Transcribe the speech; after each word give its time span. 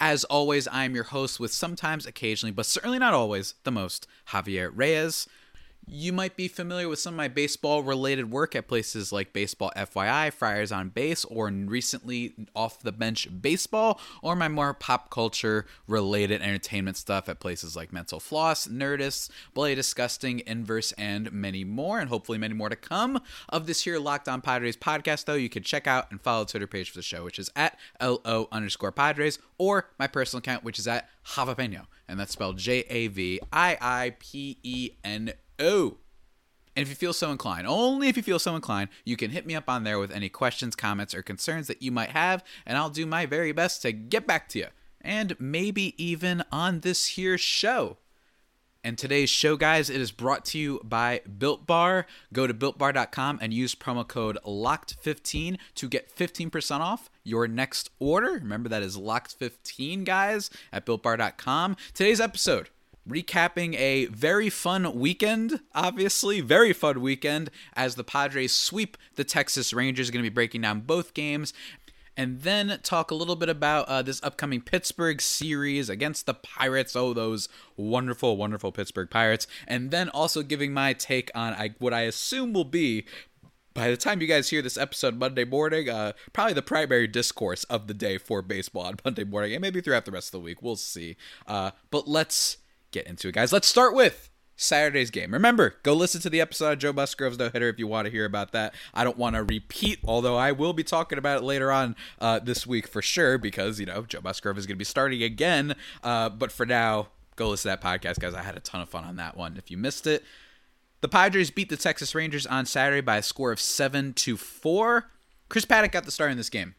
As 0.00 0.22
always, 0.24 0.68
I'm 0.70 0.94
your 0.94 1.04
host 1.04 1.40
with 1.40 1.52
sometimes, 1.52 2.06
occasionally, 2.06 2.52
but 2.52 2.66
certainly 2.66 3.00
not 3.00 3.14
always, 3.14 3.54
the 3.64 3.72
most, 3.72 4.06
Javier 4.28 4.70
Reyes. 4.72 5.26
You 5.90 6.12
might 6.12 6.36
be 6.36 6.48
familiar 6.48 6.86
with 6.86 6.98
some 6.98 7.14
of 7.14 7.16
my 7.16 7.28
baseball 7.28 7.82
related 7.82 8.30
work 8.30 8.54
at 8.54 8.68
places 8.68 9.10
like 9.10 9.32
Baseball 9.32 9.72
FYI, 9.74 10.30
Friars 10.30 10.70
on 10.70 10.90
Base, 10.90 11.24
or 11.24 11.48
recently 11.48 12.34
Off 12.54 12.80
the 12.80 12.92
Bench 12.92 13.26
Baseball, 13.40 13.98
or 14.20 14.36
my 14.36 14.48
more 14.48 14.74
pop 14.74 15.08
culture 15.08 15.64
related 15.86 16.42
entertainment 16.42 16.98
stuff 16.98 17.26
at 17.28 17.40
places 17.40 17.74
like 17.74 17.90
Mental 17.90 18.20
Floss, 18.20 18.68
Nerdist, 18.68 19.30
Bloody 19.54 19.74
Disgusting, 19.74 20.42
Inverse, 20.46 20.92
and 20.92 21.32
many 21.32 21.64
more, 21.64 22.00
and 22.00 22.10
hopefully 22.10 22.36
many 22.36 22.54
more 22.54 22.68
to 22.68 22.76
come. 22.76 23.22
Of 23.48 23.66
this 23.66 23.84
here 23.84 23.98
Locked 23.98 24.28
On 24.28 24.42
Padres 24.42 24.76
podcast, 24.76 25.24
though, 25.24 25.34
you 25.34 25.48
can 25.48 25.62
check 25.62 25.86
out 25.86 26.10
and 26.10 26.20
follow 26.20 26.44
the 26.44 26.50
Twitter 26.50 26.66
page 26.66 26.90
for 26.90 26.98
the 26.98 27.02
show, 27.02 27.24
which 27.24 27.38
is 27.38 27.50
at 27.56 27.78
LO 27.98 28.46
underscore 28.52 28.92
Padres, 28.92 29.38
or 29.56 29.88
my 29.98 30.06
personal 30.06 30.40
account, 30.40 30.64
which 30.64 30.78
is 30.78 30.86
at 30.86 31.08
Javapeno, 31.28 31.86
and 32.06 32.20
that's 32.20 32.32
spelled 32.32 32.58
J 32.58 32.84
A 32.90 33.08
V 33.08 33.40
I 33.50 33.78
I 33.80 34.16
P 34.18 34.58
E 34.62 34.90
N 35.02 35.32
Oh. 35.58 35.96
And 36.76 36.84
if 36.84 36.90
you 36.90 36.94
feel 36.94 37.12
so 37.12 37.32
inclined, 37.32 37.66
only 37.66 38.08
if 38.08 38.16
you 38.16 38.22
feel 38.22 38.38
so 38.38 38.54
inclined, 38.54 38.90
you 39.04 39.16
can 39.16 39.32
hit 39.32 39.46
me 39.46 39.56
up 39.56 39.68
on 39.68 39.82
there 39.82 39.98
with 39.98 40.12
any 40.12 40.28
questions, 40.28 40.76
comments, 40.76 41.12
or 41.12 41.22
concerns 41.22 41.66
that 41.66 41.82
you 41.82 41.90
might 41.90 42.10
have, 42.10 42.44
and 42.64 42.78
I'll 42.78 42.88
do 42.88 43.04
my 43.04 43.26
very 43.26 43.50
best 43.50 43.82
to 43.82 43.90
get 43.90 44.28
back 44.28 44.48
to 44.50 44.60
you. 44.60 44.66
And 45.00 45.34
maybe 45.40 45.94
even 46.02 46.44
on 46.52 46.80
this 46.80 47.06
here 47.06 47.36
show. 47.36 47.96
And 48.84 48.96
today's 48.96 49.28
show, 49.28 49.56
guys, 49.56 49.90
it 49.90 50.00
is 50.00 50.12
brought 50.12 50.44
to 50.46 50.58
you 50.58 50.80
by 50.84 51.20
Built 51.36 51.66
Bar. 51.66 52.06
Go 52.32 52.46
to 52.46 52.54
builtbar.com 52.54 53.40
and 53.42 53.52
use 53.52 53.74
promo 53.74 54.06
code 54.06 54.38
LOCKED15 54.46 55.58
to 55.74 55.88
get 55.88 56.14
15% 56.14 56.80
off 56.80 57.10
your 57.24 57.48
next 57.48 57.90
order. 57.98 58.34
Remember, 58.34 58.68
that 58.68 58.84
is 58.84 58.96
LOCKED15, 58.96 60.04
guys, 60.04 60.48
at 60.72 60.86
builtbar.com. 60.86 61.76
Today's 61.92 62.20
episode 62.20 62.70
recapping 63.08 63.74
a 63.76 64.06
very 64.06 64.50
fun 64.50 64.98
weekend, 64.98 65.60
obviously, 65.74 66.40
very 66.40 66.72
fun 66.72 67.00
weekend 67.00 67.50
as 67.74 67.94
the 67.94 68.04
Padres 68.04 68.54
sweep 68.54 68.96
the 69.16 69.24
Texas 69.24 69.72
Rangers. 69.72 70.10
Going 70.10 70.22
to 70.22 70.30
be 70.30 70.34
breaking 70.34 70.62
down 70.62 70.80
both 70.80 71.14
games. 71.14 71.52
And 72.16 72.40
then 72.40 72.80
talk 72.82 73.12
a 73.12 73.14
little 73.14 73.36
bit 73.36 73.48
about 73.48 73.86
uh, 73.86 74.02
this 74.02 74.20
upcoming 74.24 74.60
Pittsburgh 74.60 75.20
series 75.20 75.88
against 75.88 76.26
the 76.26 76.34
Pirates. 76.34 76.96
Oh, 76.96 77.14
those 77.14 77.48
wonderful, 77.76 78.36
wonderful 78.36 78.72
Pittsburgh 78.72 79.08
Pirates. 79.08 79.46
And 79.68 79.92
then 79.92 80.08
also 80.08 80.42
giving 80.42 80.72
my 80.74 80.94
take 80.94 81.30
on 81.32 81.52
I, 81.52 81.76
what 81.78 81.94
I 81.94 82.00
assume 82.02 82.52
will 82.52 82.64
be 82.64 83.06
by 83.72 83.88
the 83.88 83.96
time 83.96 84.20
you 84.20 84.26
guys 84.26 84.50
hear 84.50 84.60
this 84.60 84.76
episode 84.76 85.16
Monday 85.16 85.44
morning, 85.44 85.88
uh, 85.88 86.12
probably 86.32 86.54
the 86.54 86.62
primary 86.62 87.06
discourse 87.06 87.62
of 87.64 87.86
the 87.86 87.94
day 87.94 88.18
for 88.18 88.42
baseball 88.42 88.86
on 88.86 88.96
Monday 89.04 89.22
morning, 89.22 89.52
and 89.52 89.62
maybe 89.62 89.80
throughout 89.80 90.04
the 90.04 90.10
rest 90.10 90.28
of 90.28 90.32
the 90.32 90.40
week. 90.40 90.60
We'll 90.60 90.74
see. 90.74 91.16
Uh, 91.46 91.70
but 91.92 92.08
let's 92.08 92.56
get 92.90 93.06
into 93.06 93.28
it, 93.28 93.34
guys. 93.34 93.52
Let's 93.52 93.68
start 93.68 93.94
with 93.94 94.30
Saturday's 94.56 95.10
game. 95.10 95.32
Remember, 95.32 95.76
go 95.82 95.94
listen 95.94 96.20
to 96.20 96.30
the 96.30 96.40
episode 96.40 96.72
of 96.72 96.78
Joe 96.80 96.92
Musgrove's 96.92 97.38
no 97.38 97.48
hitter 97.48 97.68
if 97.68 97.78
you 97.78 97.86
want 97.86 98.06
to 98.06 98.10
hear 98.10 98.24
about 98.24 98.52
that. 98.52 98.74
I 98.92 99.04
don't 99.04 99.16
want 99.16 99.36
to 99.36 99.44
repeat, 99.44 100.00
although 100.04 100.36
I 100.36 100.52
will 100.52 100.72
be 100.72 100.82
talking 100.82 101.16
about 101.16 101.38
it 101.38 101.44
later 101.44 101.70
on 101.70 101.94
uh, 102.20 102.40
this 102.40 102.66
week 102.66 102.88
for 102.88 103.00
sure, 103.00 103.38
because 103.38 103.78
you 103.78 103.86
know 103.86 104.02
Joe 104.02 104.20
Musgrove 104.22 104.58
is 104.58 104.66
going 104.66 104.74
to 104.74 104.78
be 104.78 104.84
starting 104.84 105.22
again. 105.22 105.74
Uh, 106.02 106.28
but 106.28 106.50
for 106.50 106.66
now, 106.66 107.08
go 107.36 107.50
listen 107.50 107.70
to 107.70 107.80
that 107.80 107.82
podcast, 107.82 108.18
guys. 108.18 108.34
I 108.34 108.42
had 108.42 108.56
a 108.56 108.60
ton 108.60 108.80
of 108.80 108.88
fun 108.88 109.04
on 109.04 109.16
that 109.16 109.36
one. 109.36 109.56
If 109.56 109.70
you 109.70 109.76
missed 109.76 110.06
it, 110.06 110.24
the 111.02 111.08
Padres 111.08 111.52
beat 111.52 111.68
the 111.68 111.76
Texas 111.76 112.14
Rangers 112.14 112.46
on 112.46 112.66
Saturday 112.66 113.00
by 113.00 113.18
a 113.18 113.22
score 113.22 113.52
of 113.52 113.60
seven 113.60 114.12
to 114.14 114.36
four. 114.36 115.10
Chris 115.48 115.64
Paddack 115.64 115.92
got 115.92 116.04
the 116.04 116.10
start 116.10 116.32
in 116.32 116.36
this 116.36 116.50
game. 116.50 116.74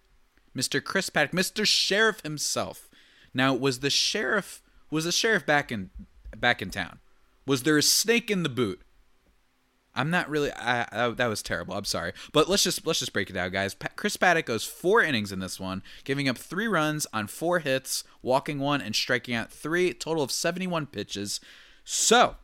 Mr. 0.56 0.84
Chris 0.84 1.10
Paddack, 1.10 1.32
Mr. 1.32 1.66
Sheriff 1.66 2.22
himself. 2.24 2.90
Now, 3.34 3.54
was 3.54 3.80
the 3.80 3.90
sheriff 3.90 4.62
was 4.92 5.06
the 5.06 5.12
sheriff 5.12 5.46
back 5.46 5.72
in 5.72 5.90
back 6.38 6.62
in 6.62 6.70
town? 6.70 7.00
Was 7.46 7.64
there 7.64 7.78
a 7.78 7.84
snake 7.84 8.30
in 8.30 8.44
the 8.44 8.50
boot? 8.50 8.82
I'm 9.96 10.10
not 10.10 10.30
really. 10.30 10.52
I, 10.54 10.88
I, 10.92 11.10
that 11.10 11.28
was 11.28 11.42
terrible. 11.42 11.74
I'm 11.74 11.86
sorry, 11.86 12.14
but 12.32 12.48
let's 12.48 12.64
just 12.64 12.86
let's 12.86 13.00
just 13.00 13.12
break 13.12 13.30
it 13.30 13.34
down, 13.34 13.52
guys. 13.52 13.74
Pa- 13.74 13.90
Chris 13.96 14.18
Paddack 14.18 14.46
goes 14.46 14.64
four 14.64 15.02
innings 15.02 15.32
in 15.32 15.40
this 15.40 15.60
one, 15.60 15.82
giving 16.04 16.30
up 16.30 16.38
three 16.38 16.68
runs 16.68 17.08
on 17.12 17.28
four 17.28 17.60
hits, 17.60 18.04
walking 18.22 18.60
one, 18.60 18.82
and 18.82 18.96
striking 18.96 19.34
out 19.34 19.52
three. 19.52 19.94
Total 19.94 20.24
of 20.24 20.32
71 20.32 20.86
pitches. 20.88 21.42
So, 21.84 22.36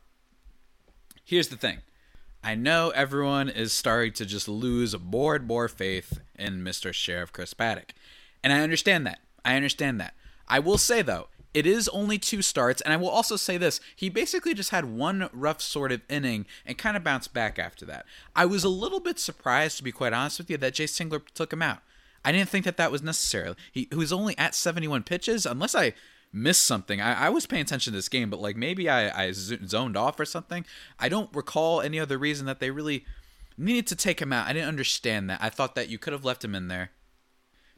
here's 1.24 1.50
the 1.50 1.56
thing. 1.56 1.80
I 2.44 2.56
know 2.56 2.90
everyone 2.90 3.48
is 3.48 3.74
starting 3.74 4.14
to 4.14 4.26
just 4.26 4.48
lose 4.48 5.00
more 5.00 5.36
and 5.36 5.48
more 5.48 5.68
faith 5.68 6.20
in 6.38 6.64
Mr. 6.64 6.92
Sheriff 6.94 7.32
Chris 7.32 7.54
Paddack, 7.54 7.92
and 8.44 8.52
I 8.52 8.62
understand 8.62 9.06
that. 9.08 9.20
I 9.46 9.56
understand 9.56 10.02
that. 10.02 10.14
I 10.48 10.60
will 10.60 10.78
say 10.78 11.02
though, 11.02 11.28
it 11.56 11.66
is 11.66 11.88
only 11.90 12.18
two 12.18 12.42
starts, 12.42 12.82
and 12.82 12.94
I 12.94 12.98
will 12.98 13.10
also 13.10 13.38
say 13.38 13.56
this: 13.58 13.80
he 13.96 14.10
basically 14.10 14.54
just 14.54 14.72
had 14.72 14.84
one 14.84 15.30
rough 15.32 15.62
sort 15.62 15.94
of 15.94 16.02
inning 16.10 16.46
and 16.66 16.78
kind 16.78 16.98
of 16.98 17.04
bounced 17.04 17.34
back 17.34 17.58
after 17.58 17.86
that. 17.86 18.06
I 18.36 18.46
was 18.46 18.66
a 18.66 18.70
little 18.70 19.00
bit 19.00 19.20
surprised, 19.20 19.78
to 19.78 19.84
be 19.84 19.94
quite 19.94 20.12
honest 20.12 20.38
with 20.38 20.50
you, 20.50 20.58
that 20.58 20.74
Jayce 20.74 21.00
Tingler 21.00 21.22
took 21.34 21.54
him 21.54 21.62
out. 21.62 21.80
I 22.26 22.34
didn't 22.34 22.50
think 22.50 22.66
that 22.66 22.76
that 22.76 22.92
was 22.92 23.02
necessary. 23.02 23.56
He, 23.72 23.88
was 23.96 24.12
only 24.12 24.38
at 24.38 24.54
71 24.54 25.04
pitches, 25.04 25.46
unless 25.46 25.74
I 25.76 25.94
missed 26.34 26.64
something. 26.64 27.00
I, 27.00 27.28
I 27.28 27.30
was 27.30 27.46
paying 27.46 27.62
attention 27.62 27.94
to 27.94 27.98
this 27.98 28.10
game, 28.10 28.30
but 28.30 28.42
like 28.42 28.58
maybe 28.58 28.90
I, 28.90 29.28
I 29.28 29.32
zoned 29.32 29.96
off 29.96 30.20
or 30.20 30.26
something. 30.26 30.66
I 31.00 31.08
don't 31.08 31.34
recall 31.34 31.80
any 31.80 32.02
other 32.02 32.18
reason 32.18 32.48
that 32.48 32.60
they 32.60 32.70
really 32.70 33.06
needed 33.58 33.88
to 33.88 33.96
take 33.96 34.22
him 34.22 34.34
out. 34.34 34.48
I 34.48 34.52
didn't 34.52 34.68
understand 34.68 35.30
that. 35.30 35.42
I 35.42 35.50
thought 35.50 35.76
that 35.76 35.88
you 35.88 35.98
could 35.98 36.12
have 36.12 36.26
left 36.26 36.44
him 36.44 36.54
in 36.54 36.68
there 36.68 36.92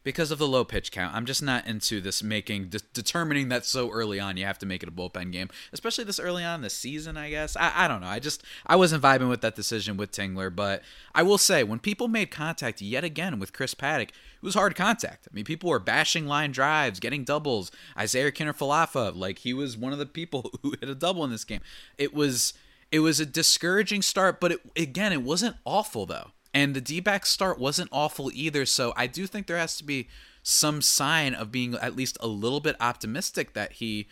because 0.07 0.31
of 0.31 0.39
the 0.39 0.47
low 0.47 0.63
pitch 0.63 0.93
count. 0.93 1.13
I'm 1.13 1.25
just 1.25 1.43
not 1.43 1.67
into 1.67 1.99
this 1.99 2.23
making 2.23 2.69
de- 2.69 2.79
determining 2.93 3.49
that 3.49 3.65
so 3.65 3.91
early 3.91 4.21
on 4.21 4.37
you 4.37 4.45
have 4.45 4.57
to 4.59 4.65
make 4.65 4.81
it 4.81 4.87
a 4.87 4.91
bullpen 4.91 5.33
game, 5.33 5.49
especially 5.73 6.05
this 6.05 6.17
early 6.17 6.45
on 6.45 6.55
in 6.55 6.61
the 6.61 6.69
season. 6.69 7.17
I 7.17 7.29
guess 7.29 7.57
I, 7.57 7.73
I 7.75 7.87
don't 7.89 7.99
know. 7.99 8.07
I 8.07 8.19
just 8.19 8.41
I 8.65 8.77
wasn't 8.77 9.03
vibing 9.03 9.27
with 9.27 9.41
that 9.41 9.57
decision 9.57 9.97
with 9.97 10.13
Tingler, 10.13 10.55
but 10.55 10.81
I 11.13 11.23
will 11.23 11.37
say 11.37 11.61
when 11.61 11.79
people 11.79 12.07
made 12.07 12.31
contact 12.31 12.81
yet 12.81 13.03
again 13.03 13.37
with 13.37 13.51
Chris 13.51 13.75
Paddack, 13.75 14.11
it 14.11 14.41
was 14.41 14.53
hard 14.53 14.77
contact. 14.77 15.27
I 15.29 15.35
mean, 15.35 15.43
people 15.43 15.69
were 15.69 15.77
bashing 15.77 16.25
line 16.25 16.53
drives, 16.53 17.01
getting 17.01 17.25
doubles. 17.25 17.69
Isaiah 17.97 18.31
Kiner-Falefa, 18.31 19.13
like 19.13 19.39
he 19.39 19.53
was 19.53 19.75
one 19.75 19.91
of 19.91 19.99
the 19.99 20.05
people 20.05 20.51
who 20.61 20.71
hit 20.79 20.87
a 20.87 20.95
double 20.95 21.25
in 21.25 21.31
this 21.31 21.43
game. 21.43 21.59
It 21.97 22.13
was 22.13 22.53
it 22.93 22.99
was 22.99 23.19
a 23.19 23.25
discouraging 23.25 24.03
start, 24.03 24.39
but 24.39 24.53
it, 24.53 24.61
again, 24.77 25.11
it 25.11 25.21
wasn't 25.21 25.57
awful 25.65 26.05
though. 26.05 26.31
And 26.57 26.73
the 26.73 26.81
D 26.81 26.99
back 26.99 27.27
start 27.27 27.59
wasn't 27.59 27.91
awful 27.91 28.31
either. 28.33 28.65
So 28.65 28.91
I 28.97 29.05
do 29.05 29.27
think 29.27 29.45
there 29.45 29.59
has 29.59 29.77
to 29.77 29.83
be 29.83 30.07
some 30.41 30.81
sign 30.81 31.35
of 31.35 31.51
being 31.51 31.75
at 31.75 31.95
least 31.95 32.17
a 32.19 32.25
little 32.25 32.59
bit 32.59 32.75
optimistic 32.79 33.53
that 33.53 33.73
he, 33.73 34.07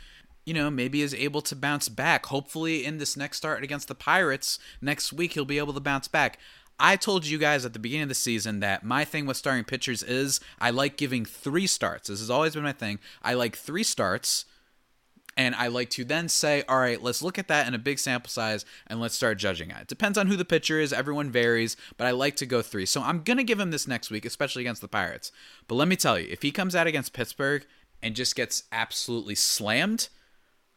you 0.46 0.54
know, 0.54 0.70
maybe 0.70 1.02
is 1.02 1.16
able 1.16 1.42
to 1.42 1.56
bounce 1.56 1.90
back. 1.90 2.28
Hopefully, 2.28 2.86
in 2.86 3.00
this 3.00 3.18
next 3.18 3.38
start 3.38 3.64
against 3.64 3.88
the 3.88 3.96
Pirates 3.96 4.60
next 4.80 5.12
week, 5.12 5.34
he'll 5.34 5.44
be 5.44 5.58
able 5.58 5.74
to 5.74 5.80
bounce 5.80 6.08
back. 6.08 6.38
I 6.80 6.98
told 6.98 7.26
you 7.26 7.40
guys 7.40 7.66
at 7.66 7.74
the 7.74 7.80
beginning 7.80 8.04
of 8.04 8.10
the 8.10 8.14
season 8.14 8.60
that 8.60 8.84
my 8.84 9.06
thing 9.06 9.26
with 9.26 9.38
starting 9.38 9.64
pitchers 9.64 10.04
is 10.04 10.40
I 10.62 10.70
like 10.70 10.98
giving 10.98 11.26
three 11.26 11.66
starts. 11.66 12.10
This 12.10 12.20
has 12.20 12.30
always 12.30 12.54
been 12.54 12.62
my 12.62 12.74
thing. 12.74 13.00
I 13.24 13.34
like 13.34 13.56
three 13.56 13.82
starts 13.82 14.46
and 15.38 15.54
I 15.56 15.68
like 15.68 15.90
to 15.92 16.06
then 16.06 16.30
say, 16.30 16.64
all 16.68 16.80
right, 16.80 17.02
let's 17.02 17.22
look 17.22 17.38
at 17.38 17.48
that 17.50 17.68
in 17.68 17.74
a 17.74 17.80
big 17.80 18.00
sample 18.00 18.30
size 18.30 18.66
and 18.88 19.02
let's 19.02 19.16
start 19.16 19.38
judging 19.38 19.70
it. 19.70 19.78
it. 19.82 19.88
Depends 19.88 20.18
on 20.18 20.28
who 20.28 20.38
the 20.38 20.46
pitcher 20.46 20.80
is, 20.80 20.94
everyone 20.94 21.30
varies, 21.30 21.76
but 21.98 22.08
I 22.08 22.12
like 22.12 22.36
to 22.38 22.46
go 22.46 22.62
three. 22.62 22.86
So 22.86 23.02
I'm 23.02 23.22
going 23.22 23.38
to 23.38 23.44
give 23.44 23.60
him 23.60 23.72
this 23.72 23.88
next 23.88 24.10
week, 24.10 24.26
especially 24.26 24.64
against 24.64 24.82
the 24.82 24.88
Pirates. 24.88 25.32
But 25.68 25.76
let 25.76 25.88
me 25.88 25.96
tell 25.96 26.18
you, 26.18 26.28
if 26.30 26.42
he 26.42 26.52
comes 26.52 26.76
out 26.76 26.88
against 26.88 27.14
Pittsburgh 27.14 27.66
and 28.02 28.16
just 28.16 28.36
gets 28.36 28.64
absolutely 28.72 29.36
slammed, 29.36 30.10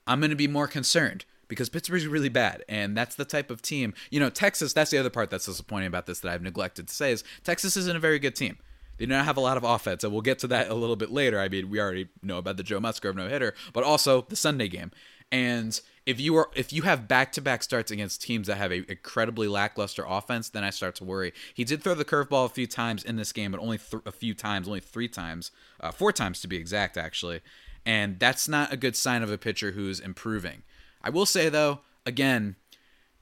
I'm 0.06 0.20
going 0.20 0.30
to 0.30 0.36
be 0.36 0.48
more 0.48 0.66
concerned 0.66 1.24
because 1.48 1.68
Pittsburgh's 1.68 2.06
really 2.06 2.28
bad, 2.28 2.64
and 2.68 2.96
that's 2.96 3.14
the 3.14 3.24
type 3.24 3.50
of 3.50 3.62
team. 3.62 3.94
You 4.10 4.20
know, 4.20 4.30
Texas. 4.30 4.72
That's 4.72 4.90
the 4.90 4.98
other 4.98 5.10
part 5.10 5.30
that's 5.30 5.46
disappointing 5.46 5.88
about 5.88 6.06
this 6.06 6.20
that 6.20 6.32
I've 6.32 6.42
neglected 6.42 6.88
to 6.88 6.94
say 6.94 7.12
is 7.12 7.24
Texas 7.42 7.76
isn't 7.76 7.96
a 7.96 8.00
very 8.00 8.18
good 8.18 8.36
team. 8.36 8.58
They 8.98 9.06
do 9.06 9.12
not 9.12 9.24
have 9.24 9.36
a 9.36 9.40
lot 9.40 9.56
of 9.56 9.64
offense, 9.64 10.04
and 10.04 10.12
we'll 10.12 10.22
get 10.22 10.38
to 10.40 10.48
that 10.48 10.68
a 10.68 10.74
little 10.74 10.96
bit 10.96 11.10
later. 11.10 11.40
I 11.40 11.48
mean, 11.48 11.70
we 11.70 11.80
already 11.80 12.08
know 12.22 12.38
about 12.38 12.56
the 12.56 12.62
Joe 12.62 12.80
Musgrove 12.80 13.16
no 13.16 13.28
hitter, 13.28 13.54
but 13.72 13.84
also 13.84 14.22
the 14.22 14.36
Sunday 14.36 14.68
game. 14.68 14.90
And 15.30 15.80
if 16.06 16.18
you 16.18 16.36
are 16.36 16.48
if 16.56 16.72
you 16.72 16.82
have 16.82 17.06
back 17.06 17.32
to 17.32 17.42
back 17.42 17.62
starts 17.62 17.90
against 17.90 18.22
teams 18.22 18.46
that 18.46 18.56
have 18.56 18.72
a 18.72 18.90
incredibly 18.90 19.46
lackluster 19.46 20.04
offense, 20.08 20.48
then 20.48 20.64
I 20.64 20.70
start 20.70 20.94
to 20.96 21.04
worry. 21.04 21.32
He 21.52 21.64
did 21.64 21.82
throw 21.82 21.94
the 21.94 22.04
curveball 22.04 22.46
a 22.46 22.48
few 22.48 22.66
times 22.66 23.04
in 23.04 23.16
this 23.16 23.32
game, 23.32 23.52
but 23.52 23.60
only 23.60 23.78
th- 23.78 24.02
a 24.06 24.12
few 24.12 24.34
times, 24.34 24.66
only 24.66 24.80
three 24.80 25.08
times, 25.08 25.50
uh, 25.80 25.92
four 25.92 26.12
times 26.12 26.40
to 26.40 26.48
be 26.48 26.56
exact, 26.56 26.96
actually. 26.96 27.40
And 27.84 28.18
that's 28.18 28.48
not 28.48 28.72
a 28.72 28.76
good 28.76 28.96
sign 28.96 29.22
of 29.22 29.30
a 29.30 29.38
pitcher 29.38 29.72
who's 29.72 30.00
improving. 30.00 30.62
I 31.02 31.10
will 31.10 31.26
say 31.26 31.48
though, 31.48 31.80
again, 32.06 32.56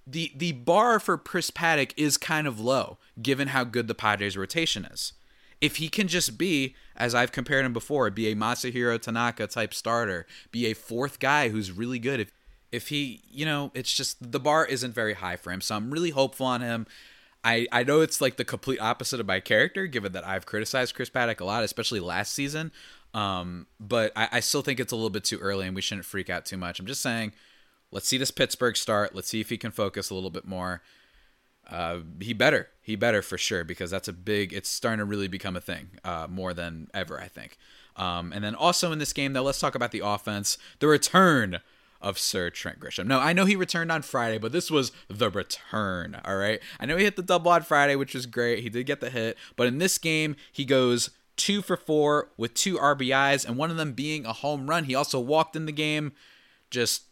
the 0.07 0.31
the 0.37 0.53
bar 0.53 1.01
for 1.01 1.19
Chris 1.19 1.51
Paddack 1.51 1.93
is 1.97 2.17
kind 2.17 2.47
of 2.47 2.61
low 2.61 2.99
given 3.21 3.49
how 3.49 3.65
good 3.65 3.89
the 3.89 3.95
Padres 3.95 4.37
rotation 4.37 4.85
is. 4.85 5.13
If 5.61 5.77
he 5.77 5.89
can 5.89 6.07
just 6.09 6.37
be, 6.37 6.75
as 6.97 7.15
I've 7.15 7.33
compared 7.33 7.65
him 7.65 7.73
before, 7.73 8.11
be 8.11 8.31
a 8.31 8.37
Masahiro 8.37 9.01
Tanaka 9.01 9.47
type 9.47 9.73
starter, 9.73 10.27
be 10.51 10.67
a 10.67 10.75
fourth 10.75 11.19
guy 11.19 11.49
who's 11.49 11.73
really 11.73 11.99
good. 11.99 12.21
If 12.21 12.33
if 12.73 12.89
he, 12.89 13.23
you 13.31 13.47
know, 13.47 13.71
it's 13.75 13.93
just 13.93 14.33
the 14.33 14.41
bar 14.41 14.67
isn't 14.67 14.95
very 14.95 15.15
high 15.15 15.37
for 15.37 15.51
him. 15.51 15.61
So 15.61 15.77
I'm 15.77 15.91
really 15.91 16.11
hopeful 16.11 16.47
on 16.47 16.61
him. 16.61 16.87
I, 17.45 17.67
I 17.71 17.85
know 17.85 18.01
it's 18.01 18.21
like 18.21 18.37
the 18.37 18.45
complete 18.45 18.81
opposite 18.81 19.21
of 19.21 19.27
my 19.27 19.39
character, 19.39 19.87
given 19.87 20.13
that 20.13 20.27
I've 20.27 20.47
criticized 20.47 20.95
Chris 20.95 21.09
Paddack 21.09 21.41
a 21.41 21.45
lot, 21.45 21.63
especially 21.63 22.01
last 22.01 22.33
season. 22.33 22.73
Um, 23.15 23.67
but 23.79 24.13
I, 24.17 24.29
I 24.33 24.41
still 24.41 24.63
think 24.63 24.81
it's 24.81 24.93
a 24.93 24.97
little 24.97 25.11
bit 25.11 25.25
too 25.25 25.39
early 25.39 25.67
and 25.67 25.75
we 25.75 25.81
shouldn't 25.81 26.07
freak 26.07 26.29
out 26.29 26.45
too 26.45 26.57
much. 26.57 26.81
I'm 26.81 26.87
just 26.87 27.03
saying, 27.03 27.33
let's 27.93 28.09
see 28.09 28.19
this 28.19 28.33
Pittsburgh 28.33 28.77
start. 28.77 29.15
Let's 29.15 29.29
see 29.29 29.41
if 29.41 29.49
he 29.49 29.59
can 29.59 29.71
focus 29.71 30.11
a 30.11 30.15
little 30.15 30.31
bit 30.31 30.45
more. 30.45 30.83
Uh, 31.69 31.99
he 32.21 32.33
better, 32.33 32.69
he 32.81 32.97
better 32.97 33.23
for 33.23 33.37
sure 33.37 33.65
because 33.65 33.91
that's 33.91 34.09
a 34.09 34.13
big. 34.13 34.53
It's 34.53 34.69
starting 34.69 34.99
to 34.99 35.05
really 35.05 35.29
become 35.29 35.57
a 35.57 35.61
thing 35.61 35.89
uh, 36.05 36.27
more 36.31 36.55
than 36.55 36.89
ever, 36.95 37.21
I 37.21 37.29
think. 37.29 37.59
Um, 37.97 38.33
and 38.33 38.45
then 38.45 38.55
also 38.55 38.93
in 38.93 38.99
this 38.99 39.13
game, 39.13 39.33
though, 39.33 39.43
let's 39.43 39.59
talk 39.59 39.75
about 39.75 39.91
the 39.91 40.03
offense. 40.05 40.59
The 40.81 40.87
return 40.87 41.61
of 42.01 42.19
Sir 42.19 42.51
Trent 42.51 42.79
Grisham. 42.79 43.07
No, 43.07 43.19
I 43.19 43.33
know 43.33 43.47
he 43.47 43.57
returned 43.57 43.91
on 43.91 44.03
Friday, 44.03 44.39
but 44.39 44.53
this 44.53 44.71
was 44.71 44.93
the 45.09 45.31
return. 45.31 46.21
All 46.25 46.37
right. 46.37 46.61
I 46.79 46.87
know 46.87 46.97
he 46.97 47.05
hit 47.05 47.17
the 47.17 47.23
double 47.23 47.51
on 47.51 47.63
Friday, 47.63 47.97
which 47.97 48.15
was 48.15 48.27
great. 48.27 48.61
He 48.61 48.69
did 48.69 48.87
get 48.87 49.01
the 49.01 49.11
hit, 49.11 49.37
but 49.57 49.67
in 49.67 49.79
this 49.79 49.99
game, 49.99 50.37
he 50.53 50.65
goes 50.65 51.11
two 51.37 51.63
for 51.63 51.77
four 51.77 52.31
with 52.37 52.55
two 52.55 52.77
RBIs, 52.77 53.47
and 53.47 53.57
one 53.57 53.71
of 53.71 53.77
them 53.77 53.93
being 53.93 54.27
a 54.27 54.33
home 54.33 54.69
run. 54.69 54.85
He 54.85 54.95
also 54.95 55.21
walked 55.21 55.57
in 55.57 55.67
the 55.67 55.73
game. 55.73 56.13
Just 56.71 57.05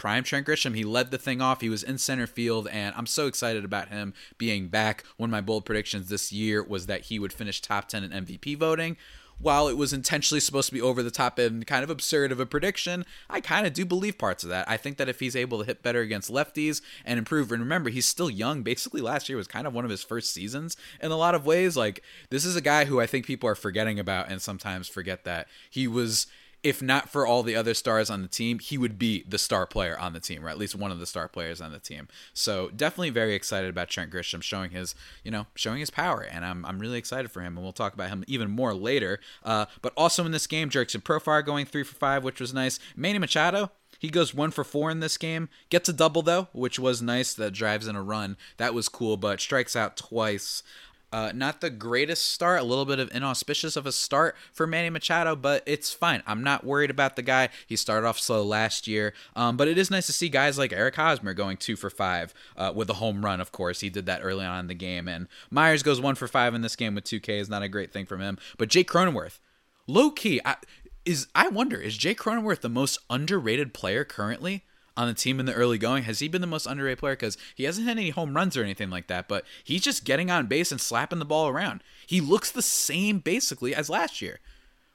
prime 0.00 0.24
Trent 0.24 0.46
Grisham. 0.46 0.74
He 0.74 0.82
led 0.82 1.10
the 1.10 1.18
thing 1.18 1.42
off. 1.42 1.60
He 1.60 1.68
was 1.68 1.82
in 1.82 1.98
center 1.98 2.26
field, 2.26 2.66
and 2.68 2.94
I'm 2.96 3.06
so 3.06 3.26
excited 3.26 3.66
about 3.66 3.88
him 3.88 4.14
being 4.38 4.68
back. 4.68 5.04
One 5.18 5.28
of 5.28 5.32
my 5.32 5.42
bold 5.42 5.66
predictions 5.66 6.08
this 6.08 6.32
year 6.32 6.62
was 6.62 6.86
that 6.86 7.02
he 7.02 7.18
would 7.18 7.34
finish 7.34 7.60
top 7.60 7.86
10 7.86 8.04
in 8.04 8.24
MVP 8.24 8.56
voting 8.56 8.96
while 9.40 9.68
it 9.68 9.76
was 9.76 9.92
intentionally 9.92 10.40
supposed 10.40 10.68
to 10.68 10.74
be 10.74 10.82
over 10.82 11.02
the 11.02 11.10
top 11.10 11.38
and 11.38 11.66
kind 11.66 11.82
of 11.82 11.88
absurd 11.88 12.30
of 12.30 12.40
a 12.40 12.46
prediction, 12.46 13.06
I 13.28 13.40
kind 13.40 13.66
of 13.66 13.72
do 13.72 13.86
believe 13.86 14.18
parts 14.18 14.42
of 14.42 14.50
that. 14.50 14.68
I 14.68 14.76
think 14.76 14.98
that 14.98 15.08
if 15.08 15.20
he's 15.20 15.34
able 15.34 15.58
to 15.58 15.64
hit 15.64 15.82
better 15.82 16.00
against 16.00 16.30
lefties 16.30 16.82
and 17.06 17.18
improve, 17.18 17.50
and 17.50 17.62
remember, 17.62 17.88
he's 17.88 18.06
still 18.06 18.28
young. 18.28 18.62
Basically, 18.62 19.00
last 19.00 19.28
year 19.28 19.38
was 19.38 19.46
kind 19.46 19.66
of 19.66 19.72
one 19.72 19.84
of 19.84 19.90
his 19.90 20.02
first 20.02 20.32
seasons 20.32 20.76
in 21.00 21.10
a 21.10 21.16
lot 21.16 21.34
of 21.34 21.46
ways. 21.46 21.74
Like, 21.76 22.02
this 22.28 22.44
is 22.44 22.54
a 22.54 22.60
guy 22.60 22.84
who 22.84 23.00
I 23.00 23.06
think 23.06 23.24
people 23.24 23.48
are 23.48 23.54
forgetting 23.54 23.98
about 23.98 24.30
and 24.30 24.42
sometimes 24.42 24.88
forget 24.88 25.24
that 25.24 25.48
he 25.70 25.88
was 25.88 26.26
if 26.62 26.82
not 26.82 27.08
for 27.08 27.26
all 27.26 27.42
the 27.42 27.56
other 27.56 27.74
stars 27.74 28.10
on 28.10 28.22
the 28.22 28.28
team, 28.28 28.58
he 28.58 28.76
would 28.76 28.98
be 28.98 29.24
the 29.26 29.38
star 29.38 29.66
player 29.66 29.98
on 29.98 30.12
the 30.12 30.20
team, 30.20 30.44
or 30.44 30.48
at 30.48 30.58
least 30.58 30.74
one 30.74 30.90
of 30.90 30.98
the 30.98 31.06
star 31.06 31.28
players 31.28 31.60
on 31.60 31.72
the 31.72 31.78
team. 31.78 32.08
So 32.34 32.70
definitely 32.74 33.10
very 33.10 33.34
excited 33.34 33.70
about 33.70 33.88
Trent 33.88 34.12
Grisham 34.12 34.42
showing 34.42 34.70
his, 34.70 34.94
you 35.24 35.30
know, 35.30 35.46
showing 35.54 35.80
his 35.80 35.90
power, 35.90 36.20
and 36.22 36.44
I'm, 36.44 36.64
I'm 36.66 36.78
really 36.78 36.98
excited 36.98 37.30
for 37.30 37.40
him, 37.40 37.56
and 37.56 37.64
we'll 37.64 37.72
talk 37.72 37.94
about 37.94 38.10
him 38.10 38.24
even 38.26 38.50
more 38.50 38.74
later. 38.74 39.20
Uh, 39.42 39.66
but 39.80 39.92
also 39.96 40.24
in 40.24 40.32
this 40.32 40.46
game, 40.46 40.70
Jurickson 40.70 41.02
Profar 41.02 41.44
going 41.44 41.66
three 41.66 41.84
for 41.84 41.94
five, 41.94 42.24
which 42.24 42.40
was 42.40 42.52
nice. 42.52 42.78
Manny 42.94 43.18
Machado, 43.18 43.70
he 43.98 44.08
goes 44.08 44.34
one 44.34 44.50
for 44.50 44.64
four 44.64 44.90
in 44.90 45.00
this 45.00 45.18
game. 45.18 45.48
Gets 45.68 45.88
a 45.88 45.92
double 45.92 46.22
though, 46.22 46.48
which 46.52 46.78
was 46.78 47.02
nice. 47.02 47.34
That 47.34 47.52
drives 47.52 47.86
in 47.86 47.96
a 47.96 48.02
run. 48.02 48.36
That 48.56 48.74
was 48.74 48.88
cool, 48.88 49.16
but 49.16 49.40
strikes 49.40 49.76
out 49.76 49.96
twice. 49.96 50.62
Uh, 51.12 51.32
not 51.34 51.60
the 51.60 51.70
greatest 51.70 52.30
start, 52.30 52.60
a 52.60 52.64
little 52.64 52.84
bit 52.84 53.00
of 53.00 53.10
inauspicious 53.12 53.76
of 53.76 53.84
a 53.84 53.92
start 53.92 54.36
for 54.52 54.66
Manny 54.66 54.90
Machado, 54.90 55.34
but 55.34 55.62
it's 55.66 55.92
fine. 55.92 56.22
I'm 56.26 56.44
not 56.44 56.64
worried 56.64 56.90
about 56.90 57.16
the 57.16 57.22
guy. 57.22 57.48
He 57.66 57.74
started 57.74 58.06
off 58.06 58.20
slow 58.20 58.44
last 58.44 58.86
year, 58.86 59.12
um, 59.34 59.56
but 59.56 59.66
it 59.66 59.76
is 59.76 59.90
nice 59.90 60.06
to 60.06 60.12
see 60.12 60.28
guys 60.28 60.56
like 60.56 60.72
Eric 60.72 60.94
Hosmer 60.94 61.34
going 61.34 61.56
two 61.56 61.74
for 61.74 61.90
five 61.90 62.32
uh, 62.56 62.72
with 62.74 62.88
a 62.90 62.94
home 62.94 63.24
run. 63.24 63.40
Of 63.40 63.50
course, 63.50 63.80
he 63.80 63.90
did 63.90 64.06
that 64.06 64.20
early 64.22 64.44
on 64.44 64.60
in 64.60 64.66
the 64.68 64.74
game, 64.74 65.08
and 65.08 65.26
Myers 65.50 65.82
goes 65.82 66.00
one 66.00 66.14
for 66.14 66.28
five 66.28 66.54
in 66.54 66.62
this 66.62 66.76
game 66.76 66.94
with 66.94 67.04
two 67.04 67.20
Ks. 67.20 67.48
Not 67.48 67.62
a 67.62 67.68
great 67.68 67.92
thing 67.92 68.06
from 68.06 68.20
him, 68.20 68.38
but 68.56 68.68
Jake 68.68 68.88
Cronenworth, 68.88 69.40
low 69.88 70.10
key, 70.10 70.40
I, 70.44 70.56
is 71.04 71.26
I 71.34 71.48
wonder 71.48 71.78
is 71.78 71.96
Jake 71.96 72.20
Cronenworth 72.20 72.60
the 72.60 72.68
most 72.68 72.98
underrated 73.08 73.74
player 73.74 74.04
currently? 74.04 74.64
On 75.00 75.08
the 75.08 75.14
team 75.14 75.40
in 75.40 75.46
the 75.46 75.54
early 75.54 75.78
going? 75.78 76.04
Has 76.04 76.18
he 76.18 76.28
been 76.28 76.42
the 76.42 76.46
most 76.46 76.66
underrated 76.66 76.98
player? 76.98 77.14
Because 77.14 77.38
he 77.54 77.64
hasn't 77.64 77.88
had 77.88 77.96
any 77.96 78.10
home 78.10 78.36
runs 78.36 78.54
or 78.54 78.62
anything 78.62 78.90
like 78.90 79.06
that, 79.06 79.28
but 79.28 79.44
he's 79.64 79.80
just 79.80 80.04
getting 80.04 80.30
on 80.30 80.46
base 80.46 80.70
and 80.70 80.80
slapping 80.80 81.18
the 81.18 81.24
ball 81.24 81.48
around. 81.48 81.82
He 82.06 82.20
looks 82.20 82.50
the 82.50 82.60
same 82.60 83.18
basically 83.18 83.74
as 83.74 83.88
last 83.88 84.20
year. 84.20 84.40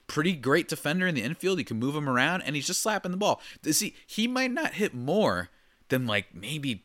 Pretty 0.06 0.34
great 0.34 0.68
defender 0.68 1.08
in 1.08 1.16
the 1.16 1.24
infield. 1.24 1.58
He 1.58 1.64
can 1.64 1.80
move 1.80 1.96
him 1.96 2.08
around, 2.08 2.44
and 2.44 2.56
he's 2.56 2.68
just 2.68 2.84
slapping 2.84 3.12
the 3.12 3.18
ball. 3.18 3.42
He? 3.64 3.96
He 4.06 4.28
might 4.28 4.52
not 4.52 4.76
hit 4.76 4.94
more 4.94 5.50
than 5.90 6.06
like 6.06 6.36
maybe 6.36 6.84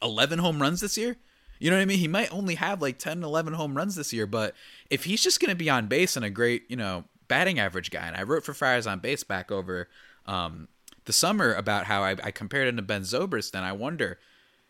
11 0.00 0.38
home 0.38 0.62
runs 0.62 0.80
this 0.80 0.96
year. 0.96 1.16
You 1.58 1.70
know 1.70 1.76
what 1.76 1.82
I 1.82 1.86
mean? 1.86 1.98
He 1.98 2.08
might 2.08 2.32
only 2.32 2.54
have 2.54 2.80
like 2.80 2.98
10, 2.98 3.24
11 3.24 3.54
home 3.54 3.76
runs 3.76 3.96
this 3.96 4.12
year, 4.12 4.26
but 4.26 4.54
if 4.88 5.04
he's 5.04 5.22
just 5.22 5.40
going 5.40 5.50
to 5.50 5.56
be 5.56 5.70
on 5.70 5.88
base 5.88 6.14
and 6.14 6.24
a 6.24 6.30
great, 6.30 6.64
you 6.68 6.76
know, 6.76 7.04
batting 7.26 7.58
average 7.58 7.90
guy, 7.90 8.06
and 8.06 8.16
I 8.16 8.22
wrote 8.22 8.44
for 8.44 8.54
Friars 8.54 8.86
on 8.86 9.00
base 9.00 9.24
back 9.24 9.50
over 9.50 9.88
um, 10.26 10.68
the 11.04 11.12
summer 11.12 11.52
about 11.54 11.86
how 11.86 12.02
I, 12.02 12.16
I 12.22 12.30
compared 12.30 12.68
him 12.68 12.76
to 12.76 12.82
Ben 12.82 13.02
Zobrist, 13.02 13.54
and 13.54 13.64
I 13.64 13.72
wonder, 13.72 14.18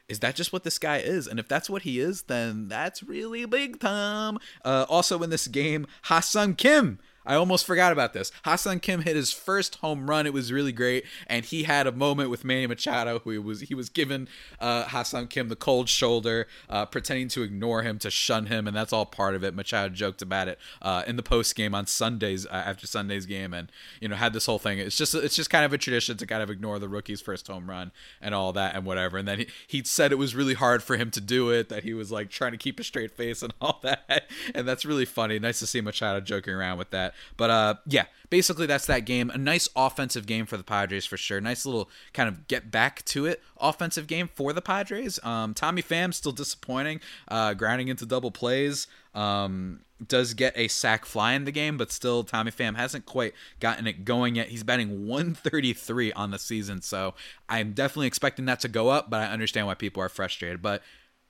is 0.08 0.20
that 0.20 0.34
just 0.34 0.52
what 0.52 0.64
this 0.64 0.78
guy 0.78 0.98
is? 0.98 1.26
And 1.26 1.38
if 1.38 1.48
that's 1.48 1.70
what 1.70 1.82
he 1.82 1.98
is, 1.98 2.22
then 2.22 2.68
that's 2.68 3.02
really 3.02 3.44
big 3.46 3.80
time. 3.80 4.38
Uh, 4.64 4.84
also 4.88 5.22
in 5.22 5.30
this 5.30 5.46
game, 5.46 5.86
Ha-Seong 6.04 6.56
Kim 6.56 6.98
I 7.26 7.34
almost 7.34 7.64
forgot 7.64 7.92
about 7.92 8.12
this. 8.12 8.30
Ha-Seong 8.44 8.82
Kim 8.82 9.02
hit 9.02 9.16
his 9.16 9.32
first 9.32 9.76
home 9.76 10.08
run. 10.08 10.26
It 10.26 10.32
was 10.32 10.52
really 10.52 10.72
great, 10.72 11.04
and 11.26 11.44
he 11.44 11.62
had 11.62 11.86
a 11.86 11.92
moment 11.92 12.30
with 12.30 12.44
Manny 12.44 12.66
Machado, 12.66 13.20
who 13.20 13.40
was 13.40 13.62
he 13.62 13.74
was 13.74 13.88
giving 13.88 14.28
uh, 14.60 14.84
Ha-Seong 14.84 15.30
Kim 15.30 15.48
the 15.48 15.56
cold 15.56 15.88
shoulder, 15.88 16.46
uh, 16.68 16.84
pretending 16.86 17.28
to 17.28 17.42
ignore 17.42 17.82
him, 17.82 17.98
to 18.00 18.10
shun 18.10 18.46
him, 18.46 18.66
and 18.66 18.76
that's 18.76 18.92
all 18.92 19.06
part 19.06 19.34
of 19.34 19.42
it. 19.42 19.54
Machado 19.54 19.92
joked 19.92 20.20
about 20.20 20.48
it 20.48 20.58
uh, 20.82 21.02
in 21.06 21.16
the 21.16 21.22
post 21.22 21.54
game 21.54 21.74
on 21.74 21.86
Sundays 21.86 22.46
uh, 22.46 22.50
after 22.50 22.86
Sunday's 22.86 23.26
game, 23.26 23.54
and 23.54 23.70
you 24.00 24.08
know 24.08 24.16
had 24.16 24.32
this 24.32 24.46
whole 24.46 24.58
thing. 24.58 24.78
It's 24.78 24.96
just 24.96 25.14
it's 25.14 25.36
just 25.36 25.50
kind 25.50 25.64
of 25.64 25.72
a 25.72 25.78
tradition 25.78 26.16
to 26.18 26.26
kind 26.26 26.42
of 26.42 26.50
ignore 26.50 26.78
the 26.78 26.88
rookie's 26.88 27.20
first 27.22 27.46
home 27.46 27.70
run 27.70 27.92
and 28.20 28.34
all 28.34 28.52
that 28.52 28.74
and 28.74 28.84
whatever. 28.84 29.16
And 29.18 29.26
then 29.26 29.38
he 29.38 29.46
he 29.66 29.82
said 29.84 30.12
it 30.12 30.16
was 30.16 30.34
really 30.34 30.54
hard 30.54 30.82
for 30.82 30.96
him 30.96 31.10
to 31.12 31.20
do 31.20 31.50
it, 31.50 31.70
that 31.70 31.84
he 31.84 31.94
was 31.94 32.12
like 32.12 32.28
trying 32.28 32.52
to 32.52 32.58
keep 32.58 32.78
a 32.78 32.84
straight 32.84 33.12
face 33.12 33.42
and 33.42 33.54
all 33.60 33.80
that, 33.82 34.28
and 34.54 34.68
that's 34.68 34.84
really 34.84 35.06
funny. 35.06 35.38
Nice 35.38 35.60
to 35.60 35.66
see 35.66 35.80
Machado 35.80 36.20
joking 36.20 36.52
around 36.52 36.76
with 36.76 36.90
that. 36.90 37.13
But 37.36 37.50
uh, 37.50 37.74
yeah, 37.86 38.06
basically 38.30 38.66
that's 38.66 38.86
that 38.86 39.00
game. 39.00 39.30
A 39.30 39.38
nice 39.38 39.68
offensive 39.76 40.26
game 40.26 40.46
for 40.46 40.56
the 40.56 40.64
Padres 40.64 41.06
for 41.06 41.16
sure. 41.16 41.40
Nice 41.40 41.64
little 41.64 41.88
kind 42.12 42.28
of 42.28 42.48
get 42.48 42.70
back 42.70 43.04
to 43.06 43.26
it 43.26 43.42
offensive 43.60 44.06
game 44.06 44.28
for 44.32 44.52
the 44.52 44.62
Padres. 44.62 45.18
Um, 45.22 45.54
Tommy 45.54 45.82
Pham 45.82 46.12
still 46.12 46.32
disappointing, 46.32 47.00
uh, 47.28 47.54
grounding 47.54 47.88
into 47.88 48.06
double 48.06 48.30
plays. 48.30 48.86
Um, 49.14 49.80
does 50.06 50.34
get 50.34 50.52
a 50.56 50.68
sac 50.68 51.04
fly 51.04 51.32
in 51.34 51.44
the 51.44 51.52
game, 51.52 51.76
but 51.76 51.92
still 51.92 52.24
Tommy 52.24 52.50
Pham 52.50 52.76
hasn't 52.76 53.06
quite 53.06 53.32
gotten 53.60 53.86
it 53.86 54.04
going 54.04 54.34
yet. 54.34 54.48
He's 54.48 54.64
batting 54.64 55.06
133 55.06 56.12
on 56.12 56.30
the 56.30 56.38
season, 56.38 56.82
so 56.82 57.14
I'm 57.48 57.72
definitely 57.72 58.08
expecting 58.08 58.44
that 58.46 58.60
to 58.60 58.68
go 58.68 58.88
up, 58.88 59.08
but 59.08 59.20
I 59.20 59.26
understand 59.26 59.66
why 59.66 59.74
people 59.74 60.02
are 60.02 60.08
frustrated. 60.08 60.60
But 60.60 60.82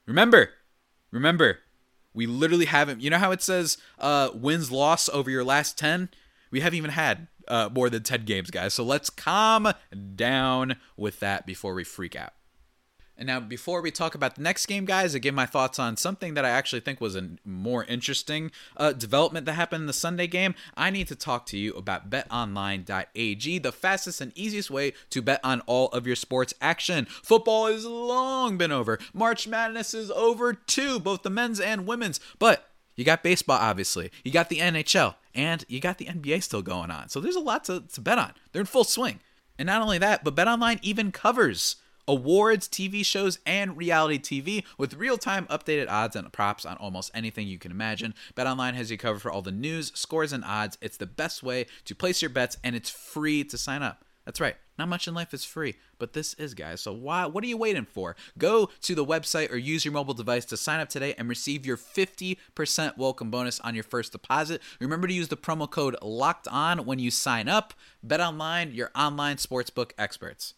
remember, 0.06 0.50
remember, 1.10 1.58
we 2.14 2.26
literally 2.26 2.66
haven't. 2.66 3.00
You 3.00 3.10
know 3.10 3.18
how 3.18 3.32
it 3.32 3.42
says 3.42 3.76
uh, 3.98 4.30
wins 4.32 4.70
loss 4.70 5.08
over 5.08 5.30
your 5.30 5.44
last 5.44 5.76
ten? 5.76 6.08
We 6.50 6.60
haven't 6.60 6.76
even 6.76 6.90
had 6.90 7.26
uh, 7.48 7.68
more 7.72 7.90
than 7.90 8.02
ten 8.02 8.24
games, 8.24 8.50
guys. 8.50 8.74
So 8.74 8.84
let's 8.84 9.10
calm 9.10 9.72
down 10.14 10.76
with 10.96 11.20
that 11.20 11.46
before 11.46 11.74
we 11.74 11.84
freak 11.84 12.16
out. 12.16 12.32
And 13.16 13.28
now, 13.28 13.38
before 13.38 13.80
we 13.80 13.92
talk 13.92 14.16
about 14.16 14.34
the 14.34 14.42
next 14.42 14.66
game, 14.66 14.84
guys, 14.84 15.14
I 15.14 15.18
give 15.18 15.34
my 15.34 15.46
thoughts 15.46 15.78
on 15.78 15.96
something 15.96 16.34
that 16.34 16.44
I 16.44 16.50
actually 16.50 16.80
think 16.80 17.00
was 17.00 17.14
a 17.14 17.30
more 17.44 17.84
interesting 17.84 18.50
uh, 18.76 18.92
development 18.92 19.46
that 19.46 19.52
happened 19.52 19.82
in 19.82 19.86
the 19.86 19.92
Sunday 19.92 20.26
game. 20.26 20.56
I 20.76 20.90
need 20.90 21.06
to 21.08 21.14
talk 21.14 21.46
to 21.46 21.58
you 21.58 21.74
about 21.74 22.10
betonline.ag, 22.10 23.58
the 23.58 23.72
fastest 23.72 24.20
and 24.20 24.36
easiest 24.36 24.68
way 24.68 24.94
to 25.10 25.22
bet 25.22 25.40
on 25.44 25.60
all 25.66 25.88
of 25.88 26.08
your 26.08 26.16
sports 26.16 26.54
action. 26.60 27.04
Football 27.04 27.66
has 27.66 27.86
long 27.86 28.58
been 28.58 28.72
over, 28.72 28.98
March 29.12 29.46
Madness 29.46 29.94
is 29.94 30.10
over 30.10 30.52
too, 30.52 30.98
both 30.98 31.22
the 31.22 31.30
men's 31.30 31.60
and 31.60 31.86
women's. 31.86 32.18
But 32.40 32.68
you 32.96 33.04
got 33.04 33.22
baseball, 33.22 33.58
obviously, 33.58 34.10
you 34.24 34.32
got 34.32 34.48
the 34.48 34.58
NHL, 34.58 35.14
and 35.34 35.64
you 35.68 35.80
got 35.80 35.98
the 35.98 36.06
NBA 36.06 36.42
still 36.42 36.62
going 36.62 36.90
on. 36.90 37.08
So 37.08 37.20
there's 37.20 37.36
a 37.36 37.40
lot 37.40 37.64
to, 37.64 37.80
to 37.92 38.00
bet 38.00 38.18
on. 38.18 38.32
They're 38.52 38.60
in 38.60 38.66
full 38.66 38.84
swing. 38.84 39.20
And 39.56 39.66
not 39.66 39.82
only 39.82 39.98
that, 39.98 40.24
but 40.24 40.34
BetOnline 40.34 40.80
even 40.82 41.12
covers 41.12 41.76
awards, 42.06 42.68
TV 42.68 43.04
shows, 43.04 43.38
and 43.46 43.76
reality 43.76 44.18
TV 44.18 44.64
with 44.78 44.94
real 44.94 45.18
time 45.18 45.46
updated 45.46 45.88
odds 45.88 46.16
and 46.16 46.32
props 46.32 46.64
on 46.64 46.76
almost 46.76 47.10
anything 47.14 47.48
you 47.48 47.58
can 47.58 47.70
imagine. 47.70 48.14
BetOnline 48.34 48.74
has 48.74 48.90
you 48.90 48.98
covered 48.98 49.22
for 49.22 49.30
all 49.30 49.42
the 49.42 49.52
news, 49.52 49.92
scores, 49.94 50.32
and 50.32 50.44
odds. 50.44 50.78
It's 50.80 50.96
the 50.96 51.06
best 51.06 51.42
way 51.42 51.66
to 51.84 51.94
place 51.94 52.22
your 52.22 52.30
bets, 52.30 52.56
and 52.62 52.74
it's 52.76 52.90
free 52.90 53.44
to 53.44 53.58
sign 53.58 53.82
up. 53.82 54.04
That's 54.24 54.40
right. 54.40 54.56
Not 54.78 54.88
much 54.88 55.06
in 55.06 55.14
life 55.14 55.32
is 55.34 55.44
free, 55.44 55.76
but 55.98 56.14
this 56.14 56.34
is, 56.34 56.54
guys. 56.54 56.80
So 56.80 56.92
why 56.92 57.26
what 57.26 57.44
are 57.44 57.46
you 57.46 57.56
waiting 57.56 57.84
for? 57.84 58.16
Go 58.38 58.70
to 58.82 58.94
the 58.94 59.04
website 59.04 59.52
or 59.52 59.56
use 59.56 59.84
your 59.84 59.92
mobile 59.92 60.14
device 60.14 60.44
to 60.46 60.56
sign 60.56 60.80
up 60.80 60.88
today 60.88 61.14
and 61.16 61.28
receive 61.28 61.64
your 61.64 61.76
50% 61.76 62.96
welcome 62.96 63.30
bonus 63.30 63.60
on 63.60 63.74
your 63.74 63.84
first 63.84 64.12
deposit. 64.12 64.62
Remember 64.80 65.06
to 65.06 65.14
use 65.14 65.28
the 65.28 65.36
promo 65.36 65.70
code 65.70 65.96
locked 66.02 66.48
on 66.48 66.86
when 66.86 66.98
you 66.98 67.10
sign 67.10 67.48
up. 67.48 67.74
Bet 68.02 68.20
online, 68.20 68.72
your 68.72 68.90
online 68.96 69.36
sportsbook 69.36 69.92
experts. 69.96 70.54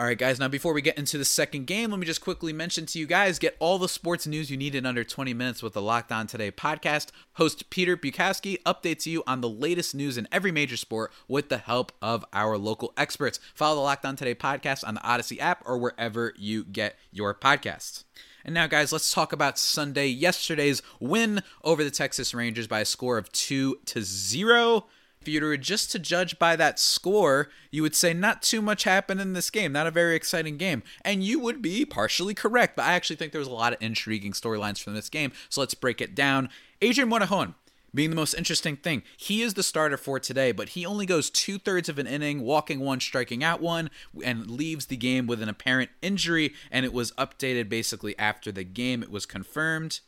All 0.00 0.06
right, 0.06 0.16
guys, 0.16 0.40
now 0.40 0.48
before 0.48 0.72
we 0.72 0.80
get 0.80 0.96
into 0.96 1.18
the 1.18 1.26
second 1.26 1.66
game, 1.66 1.90
let 1.90 2.00
me 2.00 2.06
just 2.06 2.22
quickly 2.22 2.54
mention 2.54 2.86
to 2.86 2.98
you 2.98 3.06
guys 3.06 3.38
get 3.38 3.54
all 3.58 3.76
the 3.76 3.86
sports 3.86 4.26
news 4.26 4.50
you 4.50 4.56
need 4.56 4.74
in 4.74 4.86
under 4.86 5.04
20 5.04 5.34
minutes 5.34 5.62
with 5.62 5.74
the 5.74 5.82
Locked 5.82 6.10
On 6.10 6.26
Today 6.26 6.50
podcast. 6.50 7.08
Host 7.34 7.68
Peter 7.68 7.98
Bukowski 7.98 8.62
updates 8.62 9.04
you 9.04 9.22
on 9.26 9.42
the 9.42 9.48
latest 9.50 9.94
news 9.94 10.16
in 10.16 10.26
every 10.32 10.52
major 10.52 10.78
sport 10.78 11.12
with 11.28 11.50
the 11.50 11.58
help 11.58 11.92
of 12.00 12.24
our 12.32 12.56
local 12.56 12.94
experts. 12.96 13.40
Follow 13.54 13.74
the 13.74 13.82
Locked 13.82 14.06
On 14.06 14.16
Today 14.16 14.34
podcast 14.34 14.88
on 14.88 14.94
the 14.94 15.06
Odyssey 15.06 15.38
app 15.38 15.62
or 15.66 15.76
wherever 15.76 16.32
you 16.38 16.64
get 16.64 16.96
your 17.12 17.34
podcasts. 17.34 18.04
And 18.42 18.54
now, 18.54 18.68
guys, 18.68 18.92
let's 18.92 19.12
talk 19.12 19.34
about 19.34 19.58
Sunday, 19.58 20.06
yesterday's 20.06 20.80
win 20.98 21.42
over 21.62 21.84
the 21.84 21.90
Texas 21.90 22.32
Rangers 22.32 22.66
by 22.66 22.80
a 22.80 22.86
score 22.86 23.18
of 23.18 23.30
2 23.32 23.80
to 23.84 24.00
0 24.00 24.86
if 25.20 25.28
you 25.28 25.44
were 25.44 25.56
just 25.58 25.90
to 25.92 25.98
judge 25.98 26.38
by 26.38 26.56
that 26.56 26.78
score, 26.78 27.50
you 27.70 27.82
would 27.82 27.94
say 27.94 28.14
not 28.14 28.40
too 28.40 28.62
much 28.62 28.84
happened 28.84 29.20
in 29.20 29.34
this 29.34 29.50
game, 29.50 29.70
not 29.70 29.86
a 29.86 29.90
very 29.90 30.16
exciting 30.16 30.56
game. 30.56 30.82
And 31.04 31.22
you 31.22 31.38
would 31.40 31.60
be 31.60 31.84
partially 31.84 32.32
correct, 32.32 32.74
but 32.74 32.86
I 32.86 32.94
actually 32.94 33.16
think 33.16 33.32
there 33.32 33.38
was 33.38 33.48
a 33.48 33.52
lot 33.52 33.74
of 33.74 33.82
intriguing 33.82 34.32
storylines 34.32 34.82
from 34.82 34.94
this 34.94 35.10
game. 35.10 35.32
So 35.50 35.60
let's 35.60 35.74
break 35.74 36.00
it 36.00 36.14
down. 36.14 36.48
Adrian 36.80 37.10
Morejon 37.10 37.54
being 37.94 38.08
the 38.08 38.16
most 38.16 38.32
interesting 38.32 38.76
thing. 38.76 39.02
He 39.18 39.42
is 39.42 39.54
the 39.54 39.62
starter 39.62 39.98
for 39.98 40.18
today, 40.18 40.52
but 40.52 40.70
he 40.70 40.86
only 40.86 41.04
goes 41.04 41.28
two 41.28 41.58
thirds 41.58 41.90
of 41.90 41.98
an 41.98 42.06
inning, 42.06 42.40
walking 42.40 42.80
one, 42.80 43.00
striking 43.00 43.44
out 43.44 43.60
one, 43.60 43.90
and 44.24 44.50
leaves 44.50 44.86
the 44.86 44.96
game 44.96 45.26
with 45.26 45.42
an 45.42 45.50
apparent 45.50 45.90
injury. 46.00 46.54
And 46.70 46.86
it 46.86 46.94
was 46.94 47.12
updated 47.12 47.68
basically 47.68 48.18
after 48.18 48.50
the 48.50 48.64
game. 48.64 49.02
It 49.02 49.10
was 49.10 49.26
confirmed 49.26 50.00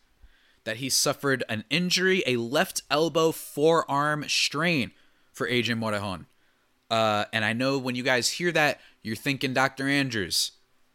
that 0.65 0.79
he 0.79 0.89
suffered 0.89 1.45
an 1.51 1.65
injury, 1.69 2.23
a 2.27 2.37
left 2.37 2.83
elbow 2.91 3.31
forearm 3.33 4.25
strain 4.27 4.93
for 5.43 5.49
Adrian 5.49 5.81
Morejon. 5.81 6.27
Uh, 6.89 7.25
and 7.33 7.45
I 7.45 7.53
know 7.53 7.77
when 7.77 7.97
you 7.97 8.05
guys 8.05 8.29
hear 8.29 8.53
that, 8.53 8.81
you're 9.03 9.17
thinking 9.17 9.53
Dr. 9.53 9.89
Andrews. 9.89 10.53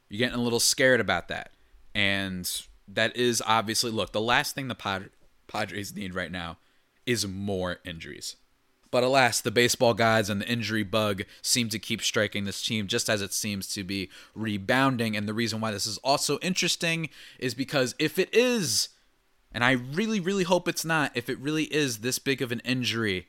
You're 0.08 0.20
getting 0.20 0.40
a 0.40 0.44
little 0.44 0.62
scared 0.62 1.02
about 1.02 1.28
that. 1.28 1.52
And 1.94 2.50
that 2.88 3.18
is 3.18 3.44
obviously, 3.46 3.92
look, 3.92 4.14
the 4.14 4.22
last 4.22 4.56
thing 4.56 4.70
the 4.70 4.76
Pod- 4.76 5.10
Padres 5.48 5.94
need 5.94 6.16
right 6.16 6.32
now 6.32 6.60
is 7.06 7.28
more 7.28 7.80
injuries. 7.84 8.38
But 8.90 9.04
alas, 9.04 9.42
the 9.42 9.52
baseball 9.52 9.94
gods 9.94 10.30
and 10.30 10.40
the 10.40 10.48
injury 10.48 10.84
bug 10.84 11.24
seem 11.42 11.68
to 11.68 11.80
keep 11.80 12.02
striking 12.02 12.46
this 12.46 12.64
team 12.64 12.88
just 12.88 13.10
as 13.10 13.22
it 13.22 13.34
seems 13.34 13.68
to 13.74 13.84
be 13.84 14.10
rebounding. 14.34 15.18
And 15.18 15.28
the 15.28 15.34
reason 15.34 15.60
why 15.60 15.72
this 15.72 15.86
is 15.86 15.98
also 16.06 16.40
interesting 16.40 17.10
is 17.38 17.54
because 17.54 17.96
if 18.00 18.18
it 18.18 18.34
is, 18.34 18.90
and 19.52 19.62
I 19.62 19.72
really, 19.72 20.22
really 20.22 20.46
hope 20.46 20.70
it's 20.70 20.86
not, 20.86 21.12
if 21.16 21.28
it 21.30 21.38
really 21.38 21.66
is 21.66 21.98
this 21.98 22.18
big 22.18 22.42
of 22.42 22.54
an 22.54 22.62
injury, 22.64 23.28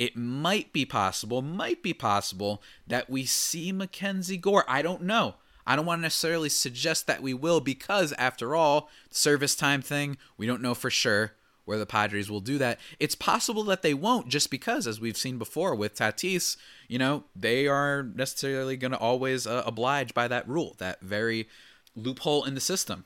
it 0.00 0.16
might 0.16 0.72
be 0.72 0.86
possible, 0.86 1.42
might 1.42 1.82
be 1.82 1.92
possible 1.92 2.62
that 2.86 3.10
we 3.10 3.26
see 3.26 3.70
Mackenzie 3.70 4.38
Gore. 4.38 4.64
I 4.66 4.80
don't 4.80 5.02
know. 5.02 5.34
I 5.66 5.76
don't 5.76 5.84
want 5.84 5.98
to 5.98 6.04
necessarily 6.04 6.48
suggest 6.48 7.06
that 7.06 7.20
we 7.20 7.34
will 7.34 7.60
because, 7.60 8.14
after 8.14 8.56
all, 8.56 8.88
service 9.10 9.54
time 9.54 9.82
thing, 9.82 10.16
we 10.38 10.46
don't 10.46 10.62
know 10.62 10.72
for 10.72 10.88
sure 10.88 11.32
where 11.66 11.76
the 11.76 11.84
Padres 11.84 12.30
will 12.30 12.40
do 12.40 12.56
that. 12.56 12.80
It's 12.98 13.14
possible 13.14 13.62
that 13.64 13.82
they 13.82 13.92
won't 13.92 14.28
just 14.28 14.50
because, 14.50 14.86
as 14.86 15.02
we've 15.02 15.18
seen 15.18 15.36
before 15.36 15.74
with 15.74 15.96
Tatis, 15.96 16.56
you 16.88 16.98
know, 16.98 17.24
they 17.36 17.66
are 17.66 18.02
necessarily 18.02 18.78
going 18.78 18.92
to 18.92 18.98
always 18.98 19.46
uh, 19.46 19.64
oblige 19.66 20.14
by 20.14 20.28
that 20.28 20.48
rule, 20.48 20.76
that 20.78 21.02
very 21.02 21.46
loophole 21.94 22.44
in 22.44 22.54
the 22.54 22.60
system. 22.62 23.04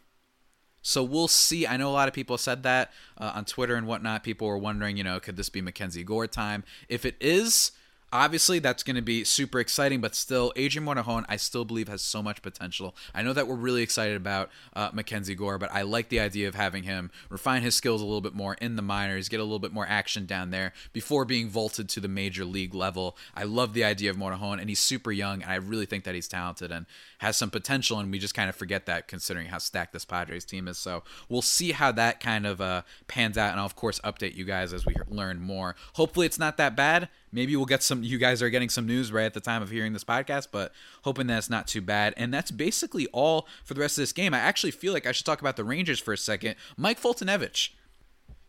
So 0.86 1.02
we'll 1.02 1.28
see. 1.28 1.66
I 1.66 1.78
know 1.78 1.88
a 1.88 1.92
lot 1.92 2.08
of 2.08 2.14
people 2.14 2.36
said 2.36 2.62
that 2.62 2.92
uh, 3.16 3.32
on 3.34 3.46
Twitter 3.46 3.74
and 3.74 3.86
whatnot. 3.86 4.22
People 4.22 4.46
were 4.46 4.58
wondering, 4.58 4.98
you 4.98 5.02
know, 5.02 5.18
could 5.18 5.36
this 5.36 5.48
be 5.48 5.62
Mackenzie 5.62 6.04
Gore 6.04 6.26
time? 6.26 6.62
If 6.90 7.06
it 7.06 7.16
is, 7.20 7.72
obviously 8.14 8.60
that's 8.60 8.84
going 8.84 8.94
to 8.94 9.02
be 9.02 9.24
super 9.24 9.58
exciting 9.58 10.00
but 10.00 10.14
still 10.14 10.52
adrian 10.54 10.86
morejon 10.86 11.24
i 11.28 11.36
still 11.36 11.64
believe 11.64 11.88
has 11.88 12.00
so 12.00 12.22
much 12.22 12.40
potential. 12.42 12.94
I 13.12 13.22
know 13.22 13.32
that 13.32 13.48
we're 13.48 13.56
really 13.56 13.82
excited 13.82 14.16
about 14.16 14.50
uh, 14.74 14.90
mackenzie 14.92 15.34
gore 15.34 15.58
but 15.58 15.72
i 15.72 15.82
like 15.82 16.08
the 16.08 16.20
idea 16.20 16.46
of 16.46 16.54
having 16.54 16.84
him 16.84 17.10
refine 17.28 17.62
his 17.62 17.74
skills 17.74 18.00
a 18.00 18.04
little 18.04 18.20
bit 18.20 18.34
more 18.34 18.54
in 18.54 18.76
the 18.76 18.82
minors 18.82 19.28
get 19.28 19.40
a 19.40 19.42
little 19.42 19.58
bit 19.58 19.72
more 19.72 19.86
action 19.88 20.26
down 20.26 20.50
there 20.50 20.72
before 20.92 21.24
being 21.24 21.48
vaulted 21.48 21.88
to 21.88 22.00
the 22.00 22.08
major 22.08 22.44
league 22.44 22.74
level. 22.74 23.16
I 23.34 23.42
love 23.42 23.74
the 23.74 23.82
idea 23.82 24.10
of 24.10 24.16
morejon 24.16 24.60
and 24.60 24.68
he's 24.68 24.78
super 24.78 25.10
young 25.10 25.42
and 25.42 25.50
i 25.50 25.56
really 25.56 25.86
think 25.86 26.04
that 26.04 26.14
he's 26.14 26.28
talented 26.28 26.70
and 26.70 26.86
has 27.18 27.36
some 27.36 27.50
potential 27.50 27.98
and 27.98 28.12
we 28.12 28.20
just 28.20 28.34
kind 28.34 28.48
of 28.48 28.54
forget 28.54 28.86
that 28.86 29.08
considering 29.08 29.48
how 29.48 29.58
stacked 29.58 29.92
this 29.92 30.04
padres 30.04 30.44
team 30.44 30.68
is. 30.68 30.78
So 30.78 31.02
we'll 31.28 31.42
see 31.42 31.72
how 31.72 31.90
that 31.92 32.20
kind 32.20 32.46
of 32.46 32.60
uh, 32.60 32.82
pans 33.08 33.36
out 33.36 33.50
and 33.50 33.58
i'll 33.58 33.66
of 33.66 33.74
course 33.74 33.98
update 34.00 34.36
you 34.36 34.44
guys 34.44 34.72
as 34.72 34.86
we 34.86 34.94
learn 35.08 35.40
more. 35.40 35.74
Hopefully 35.94 36.26
it's 36.26 36.38
not 36.38 36.56
that 36.58 36.76
bad 36.76 37.08
maybe 37.34 37.56
we'll 37.56 37.66
get 37.66 37.82
some 37.82 38.02
you 38.02 38.16
guys 38.16 38.40
are 38.40 38.50
getting 38.50 38.68
some 38.68 38.86
news 38.86 39.12
right 39.12 39.26
at 39.26 39.34
the 39.34 39.40
time 39.40 39.62
of 39.62 39.70
hearing 39.70 39.92
this 39.92 40.04
podcast 40.04 40.48
but 40.50 40.72
hoping 41.02 41.26
that's 41.26 41.50
not 41.50 41.66
too 41.66 41.80
bad 41.80 42.14
and 42.16 42.32
that's 42.32 42.50
basically 42.50 43.06
all 43.08 43.46
for 43.64 43.74
the 43.74 43.80
rest 43.80 43.98
of 43.98 44.02
this 44.02 44.12
game 44.12 44.32
i 44.32 44.38
actually 44.38 44.70
feel 44.70 44.92
like 44.92 45.06
i 45.06 45.12
should 45.12 45.26
talk 45.26 45.40
about 45.40 45.56
the 45.56 45.64
rangers 45.64 46.00
for 46.00 46.12
a 46.12 46.18
second 46.18 46.54
mike 46.76 47.00
foltynewicz 47.00 47.70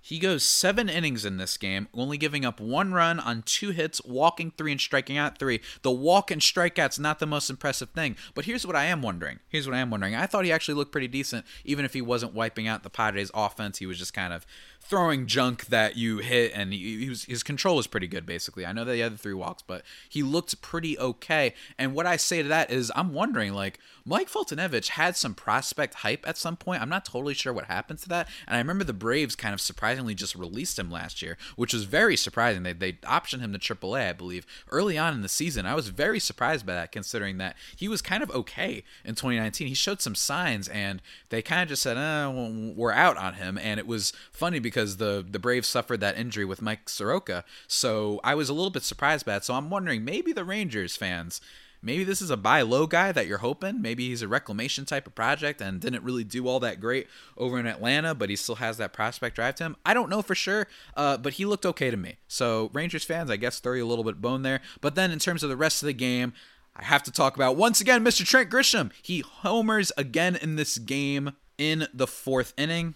he 0.06 0.20
goes 0.20 0.44
seven 0.44 0.88
innings 0.88 1.26
in 1.26 1.38
this 1.38 1.58
game, 1.58 1.88
only 1.92 2.20
giving 2.20 2.46
up 2.46 2.60
one 2.60 2.94
run 2.94 3.20
on 3.20 3.42
two 3.42 3.72
hits, 3.72 4.00
walking 4.06 4.52
three 4.52 4.72
and 4.72 4.80
striking 4.80 5.18
out 5.18 5.40
three. 5.40 5.62
The 5.82 5.90
walk 5.90 6.30
and 6.30 6.44
strikeout's 6.44 7.00
not 7.00 7.18
the 7.18 7.26
most 7.26 7.50
impressive 7.50 7.90
thing, 7.90 8.16
but 8.36 8.46
here's 8.46 8.68
what 8.68 8.76
I 8.76 8.86
am 8.86 9.02
wondering. 9.02 9.40
Here's 9.50 9.66
what 9.66 9.76
I 9.76 9.80
am 9.80 9.90
wondering. 9.90 10.14
I 10.14 10.28
thought 10.28 10.46
he 10.46 10.52
actually 10.52 10.76
looked 10.76 10.92
pretty 10.92 11.08
decent, 11.08 11.44
even 11.64 11.86
if 11.86 11.94
he 11.94 12.04
wasn't 12.04 12.36
wiping 12.36 12.68
out 12.68 12.84
the 12.84 12.92
Padres' 12.92 13.32
offense. 13.34 13.80
He 13.80 13.88
was 13.88 13.98
just 13.98 14.14
kind 14.14 14.32
of 14.32 14.46
throwing 14.88 15.26
junk 15.26 15.66
that 15.68 15.98
you 15.98 16.20
hit, 16.20 16.52
and 16.54 16.72
he, 16.72 17.00
he 17.00 17.10
was, 17.10 17.26
his 17.26 17.44
control 17.44 17.76
was 17.76 17.88
pretty 17.88 18.08
good. 18.08 18.26
Basically, 18.26 18.66
I 18.66 18.72
know 18.72 18.86
the 18.86 19.10
three 19.18 19.34
walks, 19.34 19.64
but 19.64 19.84
he 20.08 20.22
looked 20.22 20.62
pretty 20.62 20.98
okay. 21.00 21.54
And 21.78 21.96
what 21.96 22.06
I 22.06 22.18
say 22.18 22.44
to 22.44 22.48
that 22.50 22.70
is, 22.72 22.92
I'm 22.96 23.14
wondering, 23.14 23.54
like 23.54 23.80
Mike 24.06 24.30
Foltynewicz 24.30 24.90
had 24.90 25.16
some 25.16 25.34
prospect 25.34 25.96
hype 25.96 26.28
at 26.28 26.38
some 26.38 26.56
point. 26.56 26.82
I'm 26.82 26.90
not 26.90 27.06
totally 27.06 27.34
sure 27.34 27.52
what 27.52 27.66
happened 27.66 28.00
to 28.00 28.10
that, 28.10 28.30
and 28.48 28.56
I 28.56 28.60
remember 28.60 28.84
the 28.84 28.94
Braves 28.94 29.36
kind 29.36 29.54
of 29.54 29.62
surprisingly 29.62 30.14
just 30.14 30.36
released 30.36 30.78
him 30.78 30.92
last 30.92 31.22
year, 31.22 31.38
which 31.56 31.74
was 31.74 31.86
very 31.86 32.16
surprising. 32.16 32.64
They 32.64 32.74
they 32.74 32.94
optioned 32.94 33.40
him 33.40 33.54
to 33.54 33.60
AAA, 33.60 34.10
I 34.10 34.14
believe, 34.14 34.46
early 34.70 34.98
on 34.98 35.14
in 35.14 35.22
the 35.22 35.30
season. 35.30 35.66
I 35.66 35.74
was 35.74 35.90
very 35.90 36.20
surprised 36.20 36.66
by 36.66 36.74
that, 36.74 36.92
considering 36.92 37.40
that 37.40 37.56
he 37.76 37.88
was 37.88 38.04
kind 38.04 38.22
of 38.22 38.30
okay 38.32 38.84
in 39.04 39.16
2019. 39.16 39.68
He 39.68 39.74
showed 39.74 40.02
some 40.02 40.16
signs, 40.16 40.68
and 40.68 41.02
they 41.30 41.42
kind 41.42 41.64
of 41.64 41.70
just 41.70 41.82
said, 41.82 41.98
"Oh, 41.98 42.74
we're 42.76 42.92
out 42.92 43.18
on 43.18 43.36
him." 43.36 43.58
And 43.58 43.80
it 43.80 43.88
was 43.88 44.14
funny 44.32 44.60
because 44.60 44.75
because 44.76 44.98
the 44.98 45.26
the 45.28 45.40
Braves 45.40 45.68
suffered 45.68 46.02
that 46.02 46.18
injury 46.18 46.44
with 46.44 46.62
Mike 46.62 46.90
Soroka. 46.90 47.46
So 47.68 48.20
I 48.24 48.36
was 48.36 48.50
a 48.50 48.54
little 48.54 48.70
bit 48.70 48.84
surprised 48.84 49.26
by 49.26 49.34
that. 49.34 49.46
So 49.46 49.54
I'm 49.54 49.70
wondering 49.70 50.04
maybe 50.04 50.34
the 50.34 50.44
Rangers 50.44 50.98
fans 50.98 51.40
maybe 51.82 52.04
this 52.04 52.22
is 52.22 52.32
a 52.32 52.38
buy 52.38 52.64
low 52.64 52.88
guy 52.88 53.12
that 53.12 53.28
you're 53.28 53.38
hoping. 53.38 53.82
Maybe 53.82 54.10
he's 54.10 54.24
a 54.24 54.28
reclamation 54.28 54.86
type 54.86 55.06
of 55.08 55.14
project 55.14 55.62
and 55.62 55.80
didn't 55.80 56.04
really 56.04 56.24
do 56.24 56.48
all 56.48 56.60
that 56.62 56.82
great 56.82 57.08
over 57.38 57.60
in 57.60 57.68
Atlanta, 57.68 58.16
but 58.16 58.30
he 58.30 58.36
still 58.36 58.56
has 58.56 58.78
that 58.78 58.92
prospect 58.92 59.36
drive 59.36 59.56
to 59.56 59.66
him. 59.66 59.76
I 59.86 59.94
don't 59.94 60.10
know 60.10 60.24
for 60.24 60.34
sure, 60.34 60.68
uh, 60.98 61.18
but 61.18 61.34
he 61.34 61.46
looked 61.46 61.66
okay 61.66 61.92
to 61.92 61.98
me. 61.98 62.18
So 62.28 62.72
Rangers 62.74 63.04
fans, 63.04 63.30
I 63.30 63.36
guess, 63.38 63.60
throw 63.60 63.74
you 63.74 63.86
a 63.86 63.88
little 63.88 64.04
bit 64.04 64.20
bone 64.20 64.42
there. 64.42 64.62
But 64.82 64.96
then 64.96 65.12
in 65.12 65.20
terms 65.20 65.44
of 65.44 65.50
the 65.50 65.56
rest 65.56 65.84
of 65.84 65.88
the 65.88 65.94
game, 65.94 66.34
I 66.76 66.84
have 66.84 67.04
to 67.04 67.12
talk 67.12 67.36
about 67.36 67.56
once 67.56 67.80
again 67.80 68.04
Mr. 68.04 68.26
Trent 68.26 68.50
Grisham. 68.50 68.92
He 69.02 69.20
homers 69.20 69.92
again 69.96 70.36
in 70.36 70.56
this 70.56 70.80
game 70.80 71.34
in 71.58 71.88
the 71.94 72.08
fourth 72.08 72.54
inning. 72.58 72.96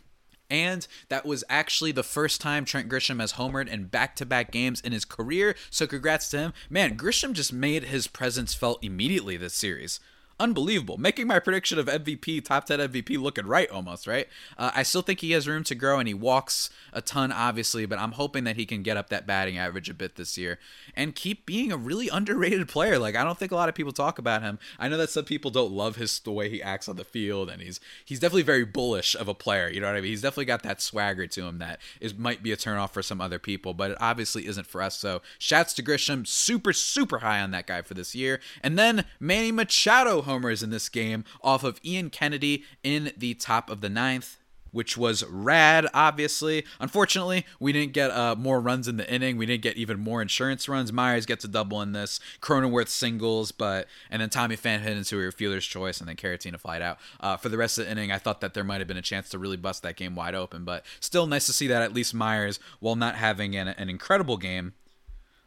And 0.50 0.88
that 1.10 1.26
was 1.26 1.44
actually 1.50 1.92
the 1.92 2.04
first 2.04 2.42
time 2.42 2.66
Trent 2.66 2.90
Grisham 2.90 3.20
has 3.20 3.34
homered 3.34 3.68
in 3.68 3.86
back 3.86 4.16
to 4.18 4.26
back 4.26 4.52
games 4.52 4.82
in 4.82 4.92
his 4.92 5.06
career. 5.06 5.56
So 5.70 5.86
congrats 5.86 6.30
to 6.32 6.40
him. 6.40 6.54
Man, 6.70 6.98
Grisham 6.98 7.34
just 7.34 7.54
made 7.54 7.84
his 7.84 8.08
presence 8.08 8.54
felt 8.54 8.84
immediately 8.84 9.38
this 9.38 9.54
series 9.54 10.00
unbelievable. 10.40 10.98
Making 10.98 11.28
my 11.28 11.40
prediction 11.40 11.78
of 11.80 11.88
MVP, 11.88 12.44
top 12.46 12.66
10 12.66 12.80
MVP, 12.80 13.20
looking 13.20 13.46
right 13.46 13.70
almost, 13.70 14.08
right? 14.08 14.28
Uh, 14.58 14.72
I 14.74 14.84
still 14.84 15.02
think 15.02 15.20
he 15.20 15.32
has 15.32 15.48
room 15.48 15.64
to 15.66 15.76
grow 15.76 16.00
and 16.00 16.08
he 16.08 16.14
walks 16.14 16.70
a 16.94 17.02
ton, 17.02 17.32
obviously, 17.32 17.86
but 17.86 18.00
I'm 18.00 18.14
hoping 18.14 18.44
that 18.46 18.56
he 18.56 18.66
can 18.66 18.84
get 18.84 18.98
up 18.98 19.10
that 19.10 19.28
batting 19.28 19.58
average 19.58 19.90
a 19.90 19.94
bit 19.94 20.16
this 20.16 20.38
year 20.38 20.60
and 20.96 21.16
keep 21.16 21.46
being 21.46 21.72
a 21.72 21.78
really 21.78 22.10
underrated 22.10 22.68
player. 22.68 22.98
Like, 22.98 23.16
I 23.16 23.24
don't 23.24 23.38
think 23.38 23.52
a 23.52 23.56
lot 23.56 23.70
of 23.70 23.76
people 23.76 23.92
talk 23.92 24.18
about 24.18 24.42
him. 24.42 24.60
I 24.80 24.88
know 24.88 24.98
that 24.98 25.10
some 25.10 25.26
people 25.26 25.52
don't 25.52 25.72
love 25.72 25.96
his 25.96 26.20
the 26.20 26.32
way 26.32 26.50
he 26.50 26.62
acts 26.62 26.90
on 26.90 26.96
the 26.96 27.04
field 27.04 27.50
and 27.50 27.62
he's 27.62 27.80
he's 28.04 28.20
definitely 28.20 28.44
very 28.44 28.66
bullish 28.66 29.16
of 29.16 29.28
a 29.28 29.34
player, 29.34 29.70
you 29.70 29.80
know 29.80 29.88
what 29.88 29.96
I 29.96 30.02
mean? 30.02 30.10
He's 30.10 30.22
definitely 30.22 30.46
got 30.46 30.64
that 30.64 30.82
swagger 30.82 31.28
to 31.28 31.46
him 31.46 31.60
that 31.60 31.80
is 32.00 32.16
might 32.16 32.44
be 32.44 32.52
a 32.52 32.58
turnoff 32.58 32.92
for 32.92 33.04
some 33.04 33.22
other 33.22 33.40
people, 33.40 33.74
but 33.74 33.92
it 33.92 33.98
obviously 34.00 34.48
isn't 34.48 34.68
for 34.68 34.82
us. 34.82 34.98
So, 34.98 35.22
shouts 35.38 35.74
to 35.76 35.84
Grisham, 35.84 36.26
super 36.28 36.74
super 36.74 37.20
high 37.20 37.42
on 37.42 37.52
that 37.52 37.68
guy 37.68 37.82
for 37.82 37.94
this 37.94 38.16
year. 38.16 38.40
And 38.64 38.78
then 38.78 39.06
Manny 39.20 39.52
Machado 39.52 40.22
homers 40.30 40.62
in 40.62 40.70
this 40.70 40.90
game 40.90 41.26
off 41.42 41.64
of 41.64 41.80
Ian 41.84 42.12
Kennedy 42.12 42.64
in 42.84 43.12
the 43.18 43.34
top 43.34 43.72
of 43.72 43.82
the 43.82 43.90
ninth. 43.90 44.38
which 44.72 44.96
was 44.98 45.26
rad, 45.26 45.88
obviously. 45.94 46.64
Unfortunately, 46.80 47.46
we 47.60 47.72
didn't 47.72 47.94
get 47.94 48.12
uh, 48.12 48.36
more 48.36 48.60
runs 48.60 48.88
in 48.88 48.98
the 48.98 49.12
inning. 49.12 49.36
We 49.38 49.46
didn't 49.46 49.64
get 49.64 49.78
even 49.78 50.00
more 50.00 50.22
insurance 50.22 50.70
runs. 50.70 50.94
Myers 50.94 51.26
gets 51.26 51.44
a 51.44 51.48
double 51.48 51.82
in 51.82 51.94
this. 51.94 52.20
Cronenworth 52.42 52.88
singles, 52.90 53.52
but 53.52 53.88
and 54.10 54.22
then 54.22 54.30
Tommy 54.30 54.56
Pham 54.56 54.82
hit 54.82 54.98
into 54.98 55.20
a 55.20 55.32
fielder's 55.32 55.66
choice, 55.66 56.00
and 56.00 56.08
then 56.08 56.16
Caratini 56.16 56.60
flied 56.60 56.82
out. 56.82 57.00
Uh, 57.20 57.38
for 57.38 57.50
the 57.50 57.58
rest 57.58 57.78
of 57.78 57.86
the 57.86 57.92
inning, 57.92 58.12
I 58.12 58.18
thought 58.18 58.42
that 58.42 58.54
there 58.54 58.64
might 58.64 58.80
have 58.80 58.88
been 58.88 58.98
a 58.98 59.02
chance 59.02 59.30
to 59.30 59.40
really 59.40 59.58
bust 59.58 59.84
that 59.84 59.96
game 59.96 60.16
wide 60.16 60.36
open, 60.36 60.64
but 60.66 60.86
still 61.00 61.26
nice 61.26 61.46
to 61.48 61.54
see 61.54 61.66
that 61.68 61.82
at 61.82 61.94
least 61.94 62.14
Myers, 62.14 62.60
while 62.80 62.96
not 62.96 63.16
having 63.16 63.56
an, 63.56 63.70
an 63.70 63.90
incredible 63.90 64.38
game, 64.38 64.74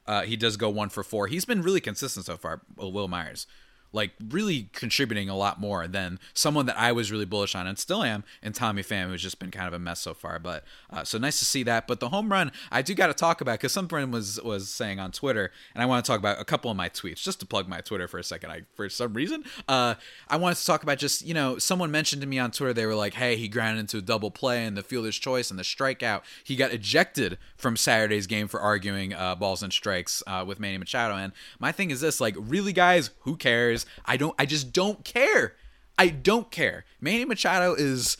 uh, 0.07 0.23
he 0.23 0.37
does 0.37 0.57
go 0.57 0.69
one 0.69 0.89
for 0.89 1.05
four. 1.05 1.29
He's 1.29 1.45
been 1.45 1.63
really 1.63 1.81
consistent 1.81 2.27
so 2.27 2.37
far, 2.37 2.63
Wil 2.77 3.09
Myers 3.09 3.47
like 3.93 4.13
really 4.29 4.69
contributing 4.73 5.29
a 5.29 5.37
lot 5.37 5.61
more 5.61 5.87
than 5.87 6.19
someone 6.35 6.67
that 6.67 6.79
I 6.79 6.93
was 6.93 7.13
really 7.13 7.25
bullish 7.25 7.55
on 7.55 7.67
and 7.67 7.79
still 7.79 8.03
am, 8.03 8.25
and 8.43 8.55
Tommy 8.55 8.83
Pham, 8.83 9.09
who's 9.09 9.23
just 9.23 9.39
been 9.39 9.51
kind 9.51 9.69
of 9.69 9.75
a 9.75 9.79
mess 9.79 10.01
so 10.01 10.15
far. 10.15 10.39
But 10.39 10.65
uh, 10.91 11.05
so 11.05 11.19
nice 11.19 11.39
to 11.39 11.45
see 11.45 11.63
that. 11.65 11.87
But 11.87 12.01
the 12.01 12.09
home 12.09 12.31
run, 12.31 12.53
I 12.71 12.83
do 12.83 12.95
got 12.95 13.07
to 13.07 13.15
talk 13.15 13.41
about 13.41 13.59
because 13.59 13.73
someone 13.73 14.11
was 14.11 14.41
was 14.43 14.69
saying 14.69 14.99
on 14.99 15.13
Twitter, 15.13 15.51
and 15.75 15.83
I 15.83 15.87
want 15.87 16.05
to 16.05 16.11
talk 16.11 16.19
about 16.19 16.41
a 16.41 16.45
couple 16.45 16.71
of 16.71 16.77
my 16.77 16.89
tweets 16.89 17.23
just 17.23 17.41
to 17.41 17.47
plug 17.47 17.69
my 17.69 17.81
Twitter 17.81 18.09
for 18.09 18.19
a 18.19 18.25
second. 18.25 18.51
I 18.51 18.63
for 18.75 18.89
some 18.89 19.15
reason, 19.15 19.45
uh, 19.69 19.95
I 20.29 20.37
wanted 20.37 20.57
to 20.57 20.67
talk 20.67 20.83
about 20.83 20.99
just 20.99 21.25
you 21.25 21.35
know 21.35 21.59
someone 21.59 21.91
mentioned 21.91 22.23
to 22.23 22.29
me 22.29 22.39
on 22.39 22.51
Twitter 22.51 22.73
they 22.73 22.87
were 22.87 22.95
like, 22.95 23.15
hey, 23.15 23.37
he 23.37 23.49
grounded 23.49 23.81
into 23.81 23.99
a 23.99 24.03
double 24.03 24.31
play 24.31 24.65
and 24.65 24.77
the 24.77 24.83
fielder's 24.83 25.19
choice 25.19 25.51
and 25.51 25.59
the 25.59 25.65
strikeout. 25.65 26.23
He 26.45 26.57
got 26.57 26.73
ejected 26.73 27.39
from 27.57 27.77
Saturday's 27.77 28.27
game 28.27 28.49
for 28.49 28.61
arguing 28.61 29.15
uh, 29.15 29.35
balls 29.35 29.63
and 29.63 29.73
strikes 29.73 30.23
uh, 30.27 30.45
with 30.47 30.61
Manny 30.61 30.79
Machado. 30.79 31.17
And 31.17 31.33
my 31.59 31.73
thing 31.73 31.91
is 31.91 32.01
this, 32.01 32.21
like, 32.21 32.35
really, 32.39 32.73
guys, 32.73 33.11
who 33.21 33.37
cares? 33.37 33.82
I 34.05 34.17
don't. 34.17 34.35
I 34.39 34.47
just 34.47 34.73
don't 34.73 35.05
care. 35.05 35.55
I 35.99 36.09
don't 36.09 36.51
care. 36.51 36.85
Manny 37.01 37.25
Machado 37.25 37.75
is, 37.75 38.17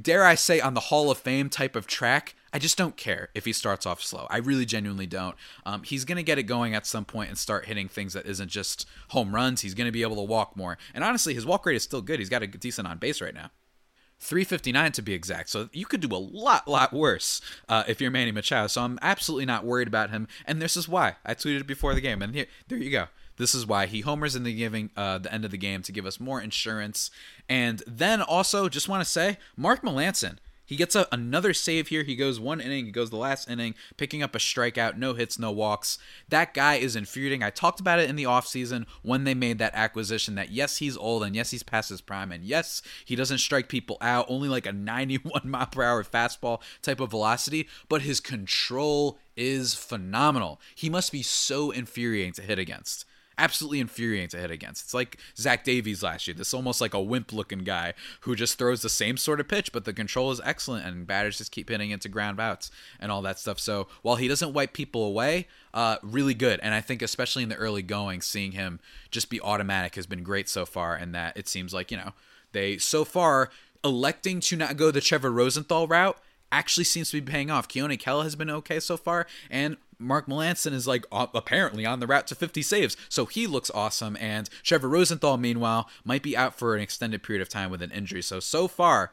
dare 0.00 0.24
I 0.24 0.34
say, 0.34 0.60
on 0.60 0.74
the 0.74 0.80
Hall 0.80 1.10
of 1.10 1.18
Fame 1.18 1.48
type 1.48 1.74
of 1.74 1.86
track. 1.86 2.34
I 2.52 2.58
just 2.58 2.76
don't 2.76 2.96
care 2.96 3.28
if 3.34 3.44
he 3.44 3.52
starts 3.52 3.86
off 3.86 4.02
slow. 4.02 4.26
I 4.28 4.38
really 4.38 4.64
genuinely 4.64 5.06
don't. 5.06 5.36
Um, 5.64 5.84
he's 5.84 6.04
going 6.04 6.16
to 6.16 6.22
get 6.22 6.38
it 6.38 6.44
going 6.44 6.74
at 6.74 6.86
some 6.86 7.04
point 7.04 7.28
and 7.28 7.38
start 7.38 7.66
hitting 7.66 7.88
things 7.88 8.12
that 8.14 8.26
isn't 8.26 8.48
just 8.48 8.86
home 9.10 9.34
runs. 9.34 9.60
He's 9.60 9.74
going 9.74 9.86
to 9.86 9.92
be 9.92 10.02
able 10.02 10.16
to 10.16 10.22
walk 10.22 10.56
more. 10.56 10.76
And 10.92 11.04
honestly, 11.04 11.32
his 11.32 11.46
walk 11.46 11.64
rate 11.64 11.76
is 11.76 11.84
still 11.84 12.02
good. 12.02 12.18
He's 12.18 12.28
got 12.28 12.42
a 12.42 12.48
decent 12.48 12.88
on 12.88 12.98
base 12.98 13.20
right 13.20 13.34
now. 13.34 13.50
359 14.18 14.92
to 14.92 15.02
be 15.02 15.14
exact. 15.14 15.48
So 15.48 15.70
you 15.72 15.86
could 15.86 16.00
do 16.00 16.14
a 16.14 16.18
lot, 16.18 16.68
lot 16.68 16.92
worse 16.92 17.40
uh, 17.68 17.84
if 17.88 18.00
you're 18.00 18.10
Manny 18.10 18.32
Machado. 18.32 18.66
So 18.66 18.82
I'm 18.82 18.98
absolutely 19.00 19.46
not 19.46 19.64
worried 19.64 19.88
about 19.88 20.10
him. 20.10 20.28
And 20.44 20.60
this 20.60 20.76
is 20.76 20.88
why 20.88 21.16
I 21.24 21.34
tweeted 21.34 21.66
before 21.66 21.94
the 21.94 22.00
game. 22.00 22.20
And 22.20 22.34
here, 22.34 22.46
there 22.68 22.78
you 22.78 22.90
go. 22.90 23.06
This 23.40 23.54
is 23.54 23.66
why 23.66 23.86
he 23.86 24.02
homers 24.02 24.36
in 24.36 24.42
the 24.42 24.52
giving 24.52 24.90
uh, 24.98 25.16
the 25.16 25.32
end 25.32 25.46
of 25.46 25.50
the 25.50 25.56
game 25.56 25.80
to 25.84 25.92
give 25.92 26.04
us 26.04 26.20
more 26.20 26.42
insurance. 26.42 27.10
And 27.48 27.82
then 27.86 28.20
also, 28.20 28.68
just 28.68 28.86
want 28.86 29.02
to 29.02 29.10
say, 29.10 29.38
Mark 29.56 29.80
Melancon. 29.80 30.36
He 30.66 30.76
gets 30.76 30.94
a, 30.94 31.08
another 31.10 31.54
save 31.54 31.88
here. 31.88 32.02
He 32.02 32.16
goes 32.16 32.38
one 32.38 32.60
inning. 32.60 32.84
He 32.84 32.92
goes 32.92 33.08
the 33.08 33.16
last 33.16 33.48
inning, 33.48 33.74
picking 33.96 34.22
up 34.22 34.34
a 34.34 34.38
strikeout, 34.38 34.98
no 34.98 35.14
hits, 35.14 35.38
no 35.38 35.50
walks. 35.50 35.98
That 36.28 36.52
guy 36.52 36.74
is 36.74 36.94
infuriating. 36.94 37.42
I 37.42 37.48
talked 37.48 37.80
about 37.80 37.98
it 37.98 38.10
in 38.10 38.14
the 38.14 38.24
offseason 38.24 38.84
when 39.02 39.24
they 39.24 39.32
made 39.32 39.58
that 39.58 39.74
acquisition 39.74 40.34
that 40.34 40.52
yes, 40.52 40.76
he's 40.76 40.98
old 40.98 41.24
and 41.24 41.34
yes, 41.34 41.50
he's 41.50 41.62
past 41.62 41.88
his 41.88 42.02
prime 42.02 42.30
and 42.30 42.44
yes, 42.44 42.82
he 43.06 43.16
doesn't 43.16 43.38
strike 43.38 43.70
people 43.70 43.96
out, 44.02 44.26
only 44.28 44.50
like 44.50 44.66
a 44.66 44.72
91 44.72 45.48
mile 45.48 45.66
per 45.66 45.82
hour 45.82 46.04
fastball 46.04 46.60
type 46.82 47.00
of 47.00 47.10
velocity, 47.10 47.66
but 47.88 48.02
his 48.02 48.20
control 48.20 49.18
is 49.34 49.74
phenomenal. 49.74 50.60
He 50.74 50.90
must 50.90 51.10
be 51.10 51.22
so 51.22 51.70
infuriating 51.70 52.34
to 52.34 52.42
hit 52.42 52.58
against 52.58 53.06
absolutely 53.40 53.80
infuriating 53.80 54.28
to 54.28 54.36
hit 54.36 54.50
against. 54.50 54.84
It's 54.84 54.94
like 54.94 55.16
Zach 55.36 55.64
Davies 55.64 56.02
last 56.02 56.28
year. 56.28 56.34
This 56.34 56.52
almost 56.52 56.80
like 56.80 56.94
a 56.94 57.00
wimp 57.00 57.32
looking 57.32 57.60
guy 57.60 57.94
who 58.20 58.36
just 58.36 58.58
throws 58.58 58.82
the 58.82 58.88
same 58.88 59.16
sort 59.16 59.40
of 59.40 59.48
pitch, 59.48 59.72
but 59.72 59.84
the 59.84 59.92
control 59.92 60.30
is 60.30 60.40
excellent 60.44 60.86
and 60.86 61.06
batters 61.06 61.38
just 61.38 61.50
keep 61.50 61.70
hitting 61.70 61.90
into 61.90 62.08
ground 62.08 62.38
outs 62.38 62.70
and 63.00 63.10
all 63.10 63.22
that 63.22 63.38
stuff. 63.38 63.58
So 63.58 63.88
while 64.02 64.16
he 64.16 64.28
doesn't 64.28 64.52
wipe 64.52 64.74
people 64.74 65.04
away, 65.04 65.48
uh, 65.72 65.96
really 66.02 66.34
good. 66.34 66.60
And 66.62 66.74
I 66.74 66.82
think 66.82 67.00
especially 67.00 67.42
in 67.42 67.48
the 67.48 67.56
early 67.56 67.82
going, 67.82 68.20
seeing 68.20 68.52
him 68.52 68.78
just 69.10 69.30
be 69.30 69.40
automatic 69.40 69.94
has 69.94 70.06
been 70.06 70.22
great 70.22 70.48
so 70.48 70.66
far. 70.66 70.94
And 70.94 71.14
that 71.14 71.36
it 71.36 71.48
seems 71.48 71.72
like 71.72 71.90
you 71.90 71.96
know 71.96 72.12
they 72.52 72.76
so 72.78 73.04
far 73.04 73.50
electing 73.82 74.40
to 74.40 74.56
not 74.56 74.76
go 74.76 74.90
the 74.90 75.00
Trevor 75.00 75.30
Rosenthal 75.30 75.86
route 75.86 76.18
actually 76.52 76.84
seems 76.84 77.10
to 77.10 77.20
be 77.20 77.30
paying 77.30 77.50
off. 77.50 77.68
Keone 77.68 77.98
Kela 77.98 78.24
has 78.24 78.36
been 78.36 78.50
okay 78.50 78.80
so 78.80 78.96
far, 78.96 79.26
and 79.50 79.76
Mark 80.00 80.26
Melancon 80.26 80.72
is 80.72 80.86
like 80.86 81.04
apparently 81.12 81.86
on 81.86 82.00
the 82.00 82.06
route 82.06 82.26
to 82.28 82.34
50 82.34 82.62
saves, 82.62 82.96
so 83.08 83.26
he 83.26 83.46
looks 83.46 83.70
awesome. 83.72 84.16
And 84.18 84.48
Trevor 84.62 84.88
Rosenthal, 84.88 85.36
meanwhile, 85.36 85.88
might 86.04 86.22
be 86.22 86.36
out 86.36 86.58
for 86.58 86.74
an 86.74 86.82
extended 86.82 87.22
period 87.22 87.42
of 87.42 87.48
time 87.48 87.70
with 87.70 87.82
an 87.82 87.90
injury. 87.90 88.22
So 88.22 88.40
so 88.40 88.66
far, 88.66 89.12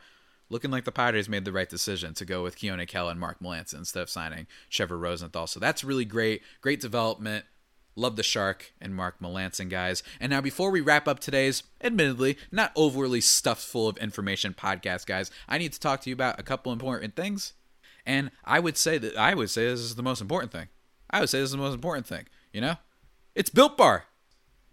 looking 0.50 0.72
like 0.72 0.86
the 0.86 0.92
Padres 0.92 1.30
made 1.30 1.46
the 1.46 1.52
right 1.52 1.70
decision 1.70 2.14
to 2.16 2.26
go 2.26 2.44
with 2.44 2.58
Keone 2.58 2.88
Kela 2.88 3.12
and 3.12 3.20
Mark 3.20 3.40
Melancon 3.40 3.80
instead 3.80 4.04
of 4.04 4.10
signing 4.10 4.48
Trevor 4.70 4.98
Rosenthal. 4.98 5.48
So 5.48 5.60
that's 5.60 5.84
really 5.84 6.06
great, 6.06 6.42
great 6.62 6.80
development. 6.80 7.46
Love 7.96 8.16
the 8.16 8.24
Shark 8.24 8.74
and 8.80 8.96
Mark 8.96 9.20
Melancon, 9.20 9.70
guys. 9.70 10.04
And 10.20 10.30
now, 10.30 10.40
before 10.40 10.70
we 10.70 10.82
wrap 10.82 11.08
up 11.08 11.20
today's, 11.20 11.64
admittedly, 11.82 12.38
not 12.52 12.72
overly 12.76 13.22
stuffed 13.22 13.64
full 13.64 13.88
of 13.88 13.98
information 13.98 14.54
podcast, 14.54 15.08
guys, 15.08 15.32
I 15.50 15.58
need 15.58 15.74
to 15.74 15.80
talk 15.80 16.02
to 16.02 16.10
you 16.10 16.14
about 16.14 16.40
a 16.40 16.44
couple 16.44 16.72
important 16.72 17.16
things. 17.16 17.54
And 18.06 18.30
I 18.46 18.60
would 18.60 18.78
say 18.78 19.00
that 19.00 19.18
I 19.18 19.34
would 19.34 19.50
say 19.50 19.66
this 19.66 19.80
is 19.80 19.96
the 19.96 20.04
most 20.04 20.22
important 20.22 20.52
thing. 20.52 20.68
I 21.10 21.20
would 21.20 21.30
say 21.30 21.40
this 21.40 21.48
is 21.48 21.52
the 21.52 21.58
most 21.58 21.74
important 21.74 22.06
thing. 22.06 22.26
You 22.54 22.62
know, 22.62 22.76
it's 23.36 23.50
Built 23.50 23.78
Bar. 23.78 24.06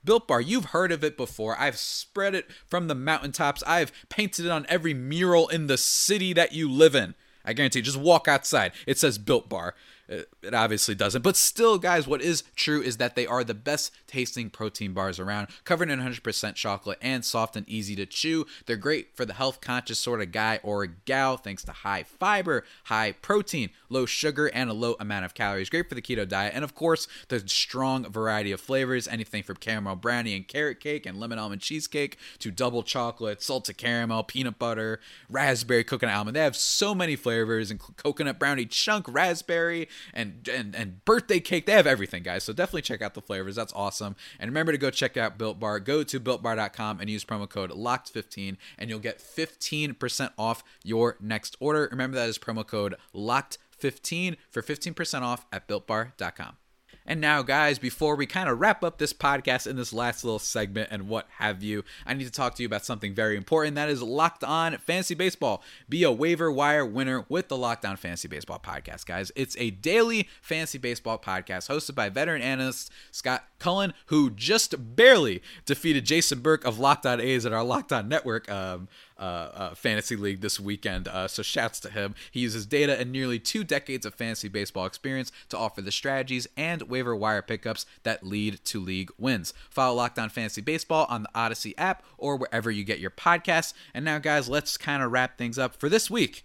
Built 0.05 0.29
Bar, 0.29 0.41
you've 0.41 0.67
heard 0.67 0.93
of 0.93 1.03
it 1.03 1.17
before. 1.17 1.59
I've 1.59 1.79
spread 1.79 2.35
it 2.35 2.51
from 2.67 2.89
the 2.89 2.95
mountaintops. 2.95 3.63
I've 3.67 3.93
painted 4.09 4.45
it 4.45 4.51
on 4.51 4.67
every 4.69 4.95
mural 4.95 5.49
in 5.49 5.67
the 5.67 5.79
city 5.79 6.33
that 6.35 6.53
you 6.53 6.71
live 6.71 6.95
in. 6.95 7.15
I 7.45 7.53
guarantee 7.53 7.81
you, 7.81 7.85
just 7.85 7.97
walk 7.97 8.29
outside. 8.29 8.73
It 8.87 8.99
says 8.99 9.19
Built 9.19 9.49
Bar. 9.49 9.75
It 10.07 10.55
obviously 10.55 10.95
doesn't. 10.95 11.23
But 11.23 11.37
still, 11.37 11.79
guys, 11.79 12.07
what 12.07 12.21
is 12.21 12.43
true 12.55 12.83
is 12.83 12.99
that 12.99 13.15
they 13.15 13.27
are 13.27 13.43
the 13.43 13.55
best 13.55 13.91
tasting 14.07 14.51
protein 14.51 14.93
bars 14.93 15.19
around, 15.19 15.49
covered 15.65 15.91
in 15.91 16.01
100% 16.01 16.55
chocolate 16.55 16.99
and 17.01 17.25
soft 17.25 17.57
and 17.57 17.69
easy 17.69 17.97
to 17.97 18.05
chew. 18.05 18.47
They're 18.67 18.77
great 18.77 19.17
for 19.17 19.25
the 19.25 19.33
health 19.33 19.61
conscious 19.61 19.99
sort 19.99 20.21
of 20.21 20.31
guy 20.31 20.61
or 20.63 20.87
gal, 20.87 21.37
thanks 21.39 21.65
to 21.65 21.73
high 21.73 22.03
fiber, 22.03 22.65
high 22.85 23.13
protein, 23.13 23.71
low 23.89 24.05
sugar, 24.05 24.47
and 24.49 24.69
a 24.69 24.75
low 24.75 24.97
amount 25.01 25.25
of 25.25 25.33
calories. 25.33 25.71
Great 25.71 25.89
for 25.89 25.95
the 25.95 26.03
keto 26.03 26.29
diet. 26.29 26.53
And 26.55 26.65
of 26.65 26.75
course, 26.75 27.09
the 27.29 27.43
strong 27.47 28.11
variety 28.11 28.53
of 28.53 28.61
flavors 28.61 29.09
anything 29.09 29.43
from 29.43 29.57
caramel 29.57 29.97
brownie 29.97 30.37
and 30.37 30.47
carrot 30.47 30.81
cake 30.81 31.07
and 31.07 31.19
lemon 31.19 31.39
almond 31.39 31.63
cheesecake 31.63 32.19
to 32.41 32.51
double 32.51 32.83
chocolate, 32.83 33.43
salted 33.43 33.79
caramel, 33.79 34.23
peanut 34.23 34.59
butter, 34.59 35.01
raspberry 35.31 35.85
coconut 35.85 36.15
almond. 36.15 36.37
They 36.37 36.41
have 36.41 36.57
so 36.57 36.95
many 36.95 37.17
flavors, 37.17 37.71
and 37.71 37.81
coconut 37.81 38.39
brownie 38.39 38.67
chunk, 38.67 39.07
raspberry 39.09 39.89
and 40.13 40.49
and 40.49 40.75
and 40.75 41.05
birthday 41.05 41.41
cake. 41.41 41.67
They 41.67 41.73
have 41.73 41.87
everything, 41.87 42.23
guys. 42.23 42.45
So 42.45 42.53
definitely 42.53 42.83
check 42.83 43.03
out 43.03 43.15
the 43.15 43.23
flavors. 43.23 43.57
That's 43.57 43.73
awesome. 43.75 44.17
And 44.39 44.51
remember 44.51 44.73
to 44.73 44.79
go 44.79 44.91
check 44.91 45.17
out 45.17 45.39
Built 45.39 45.61
Bar. 45.61 45.81
Go 45.81 46.03
to 46.03 46.21
builtbar.com 46.21 47.01
and 47.01 47.11
use 47.11 47.25
promo 47.25 47.49
code 47.49 47.71
LOCKED15 47.71 48.57
and 48.79 48.91
you'll 48.91 48.99
get 48.99 49.19
15% 49.19 50.31
off 50.39 50.65
your 50.83 51.17
next 51.21 51.57
order. 51.61 51.89
Remember 51.91 52.17
that 52.17 52.29
is 52.29 52.39
promo 52.39 52.67
code 52.67 52.95
LOCKED15 53.15 54.37
for 54.51 54.63
15% 54.63 55.23
off 55.23 55.47
at 55.53 55.69
builtbar.com. 55.69 56.57
And 57.07 57.21
now, 57.21 57.43
guys, 57.43 57.79
before 57.79 58.17
we 58.17 58.25
kind 58.25 58.49
of 58.49 58.61
wrap 58.61 58.83
up 58.83 58.97
this 58.97 59.13
podcast 59.13 59.67
in 59.67 59.77
this 59.77 59.93
last 59.93 60.25
little 60.25 60.39
segment 60.39 60.89
and 60.91 61.07
what 61.07 61.27
have 61.37 61.63
you, 61.63 61.85
I 62.07 62.15
need 62.15 62.25
to 62.25 62.31
talk 62.31 62.55
to 62.55 62.63
you 62.63 62.67
about 62.67 62.87
something 62.87 63.15
very 63.15 63.37
important. 63.37 63.77
That 63.77 63.91
is 63.91 64.03
Locked 64.03 64.43
On 64.43 64.79
Fantasy 64.79 65.15
Baseball. 65.15 65.63
Be 65.87 66.03
a 66.03 66.11
waiver 66.11 66.51
wire 66.51 66.87
winner 66.87 67.27
with 67.29 67.49
the 67.49 67.59
Locked 67.59 67.85
On 67.85 67.97
Fantasy 67.97 68.27
Baseball 68.27 68.59
podcast, 68.59 69.05
guys. 69.05 69.31
It's 69.37 69.55
a 69.59 69.71
daily 69.71 70.31
fantasy 70.41 70.79
baseball 70.79 71.19
podcast 71.19 71.69
hosted 71.69 71.95
by 71.95 72.09
veteran 72.09 72.41
analyst 72.41 72.91
Scott 73.11 73.45
Cullen, 73.59 73.93
who 74.07 74.31
just 74.31 74.97
barely 74.97 75.43
defeated 75.67 76.07
Jason 76.07 76.41
Burke 76.41 76.65
of 76.65 76.79
Locked 76.79 77.05
On 77.05 77.21
A's 77.21 77.45
at 77.45 77.53
our 77.53 77.65
Locked 77.65 77.93
On 77.93 78.09
Network 78.09 78.51
um, 78.51 78.89
uh, 79.19 79.23
uh, 79.23 79.75
fantasy 79.75 80.17
league 80.17 80.41
this 80.41 80.59
weekend. 80.59 81.09
Uh, 81.09 81.29
so 81.29 81.43
shouts 81.43 81.81
to 81.81 81.91
him. 81.91 82.15
He 82.31 82.41
uses 82.41 82.67
data 82.67 82.99
and 82.99 83.13
nearly 83.13 83.39
two 83.39 83.65
decades 83.65 84.05
of 84.05 84.15
fantasy 84.15 84.49
baseball 84.49 84.87
experience 84.87 85.31
to 85.51 85.59
offer 85.59 85.81
the 85.81 85.93
strategies 85.93 86.47
and 86.57 86.83
waiver 86.83 87.15
wire 87.15 87.43
pickups 87.43 87.87
that 88.03 88.27
lead 88.27 88.61
to 88.65 88.81
league 88.81 89.11
wins. 89.19 89.55
Follow 89.71 89.97
Locked 89.97 90.19
On 90.19 90.29
Fantasy 90.29 90.61
Baseball 90.61 91.07
on 91.09 91.23
the 91.23 91.31
Odyssey 91.35 91.77
app 91.79 92.03
or 92.19 92.37
wherever 92.37 92.71
you 92.71 92.85
get 92.85 92.99
your 92.99 93.11
podcasts. 93.11 93.73
And 93.93 94.05
now, 94.05 94.19
guys, 94.19 94.49
let's 94.49 94.77
kind 94.77 95.03
of 95.03 95.13
wrap 95.13 95.39
things 95.39 95.59
up 95.59 95.77
for 95.77 95.89
this 95.89 96.11
week. 96.11 96.45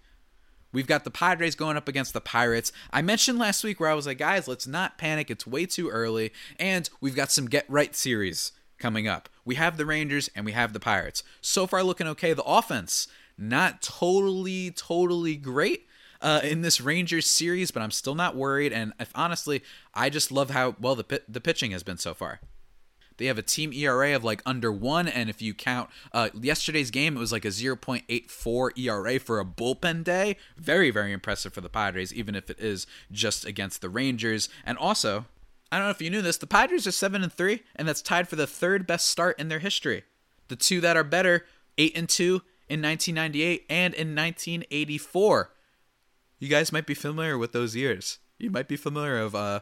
We've 0.71 0.87
got 0.87 1.03
the 1.03 1.11
Padres 1.11 1.55
going 1.55 1.77
up 1.77 1.87
against 1.87 2.13
the 2.13 2.21
Pirates. 2.21 2.71
I 2.93 3.01
mentioned 3.01 3.39
last 3.39 3.63
week 3.63 3.79
where 3.79 3.89
I 3.89 3.95
was 3.95 4.05
like, 4.05 4.19
guys, 4.19 4.47
let's 4.47 4.67
not 4.67 4.99
panic. 4.99 5.31
It's 5.31 5.47
way 5.47 5.65
too 5.65 5.89
early. 5.89 6.31
And 6.59 6.87
we've 7.01 7.15
got 7.15 7.31
some 7.31 7.47
get 7.47 7.65
right 7.67 7.95
series 7.95 8.51
coming 8.79 9.07
up. 9.07 9.29
We 9.45 9.55
have 9.55 9.77
the 9.77 9.85
Rangers 9.85 10.29
and 10.35 10.45
we 10.45 10.53
have 10.53 10.73
the 10.73 10.79
Pirates. 10.79 11.23
So 11.41 11.67
far, 11.67 11.83
looking 11.83 12.07
okay. 12.07 12.33
The 12.33 12.43
offense, 12.43 13.07
not 13.37 13.81
totally, 13.81 14.71
totally 14.71 15.35
great. 15.35 15.85
Uh, 16.21 16.41
in 16.43 16.63
this 16.63 16.81
Rangers 16.81 17.25
series, 17.25 17.71
but 17.71 17.81
I'm 17.81 17.91
still 17.91 18.13
not 18.13 18.35
worried. 18.35 18.73
And 18.73 18.91
if 18.99 19.09
honestly, 19.15 19.63
I 19.93 20.09
just 20.09 20.33
love 20.33 20.49
how 20.49 20.75
well 20.77 20.93
the 20.93 21.21
the 21.29 21.39
pitching 21.39 21.71
has 21.71 21.81
been 21.81 21.97
so 21.97 22.13
far. 22.13 22.41
They 23.19 23.25
have 23.25 23.37
a 23.37 23.43
team 23.43 23.73
ERA 23.73 24.15
of 24.15 24.23
like 24.23 24.41
under 24.45 24.71
one, 24.71 25.07
and 25.07 25.29
if 25.29 25.41
you 25.41 25.53
count 25.53 25.89
uh, 26.13 26.29
yesterday's 26.33 26.89
game, 26.89 27.17
it 27.17 27.19
was 27.19 27.33
like 27.33 27.43
a 27.43 27.49
0.84 27.49 28.77
ERA 28.77 29.19
for 29.19 29.39
a 29.39 29.45
bullpen 29.45 30.05
day. 30.05 30.37
Very, 30.57 30.89
very 30.89 31.11
impressive 31.11 31.53
for 31.53 31.59
the 31.61 31.69
Padres, 31.69 32.13
even 32.13 32.33
if 32.33 32.49
it 32.49 32.59
is 32.59 32.87
just 33.11 33.45
against 33.45 33.81
the 33.81 33.89
Rangers. 33.89 34.47
And 34.65 34.77
also, 34.77 35.25
I 35.71 35.77
don't 35.77 35.87
know 35.87 35.91
if 35.91 36.01
you 36.01 36.09
knew 36.09 36.21
this, 36.21 36.37
the 36.37 36.47
Padres 36.47 36.87
are 36.87 36.91
seven 36.91 37.23
and 37.23 37.31
three, 37.31 37.61
and 37.75 37.87
that's 37.87 38.01
tied 38.01 38.27
for 38.27 38.35
the 38.35 38.47
third 38.47 38.87
best 38.87 39.07
start 39.07 39.39
in 39.39 39.49
their 39.49 39.59
history. 39.59 40.03
The 40.47 40.55
two 40.55 40.81
that 40.81 40.97
are 40.97 41.03
better, 41.03 41.45
eight 41.77 41.95
and 41.95 42.09
two 42.09 42.41
in 42.67 42.81
1998 42.81 43.65
and 43.69 43.93
in 43.93 44.15
1984. 44.15 45.51
You 46.39 46.47
guys 46.47 46.71
might 46.71 46.87
be 46.87 46.93
familiar 46.93 47.37
with 47.37 47.51
those 47.51 47.75
years. 47.75 48.19
You 48.37 48.49
might 48.49 48.67
be 48.67 48.77
familiar 48.77 49.19
of 49.19 49.35
uh, 49.35 49.59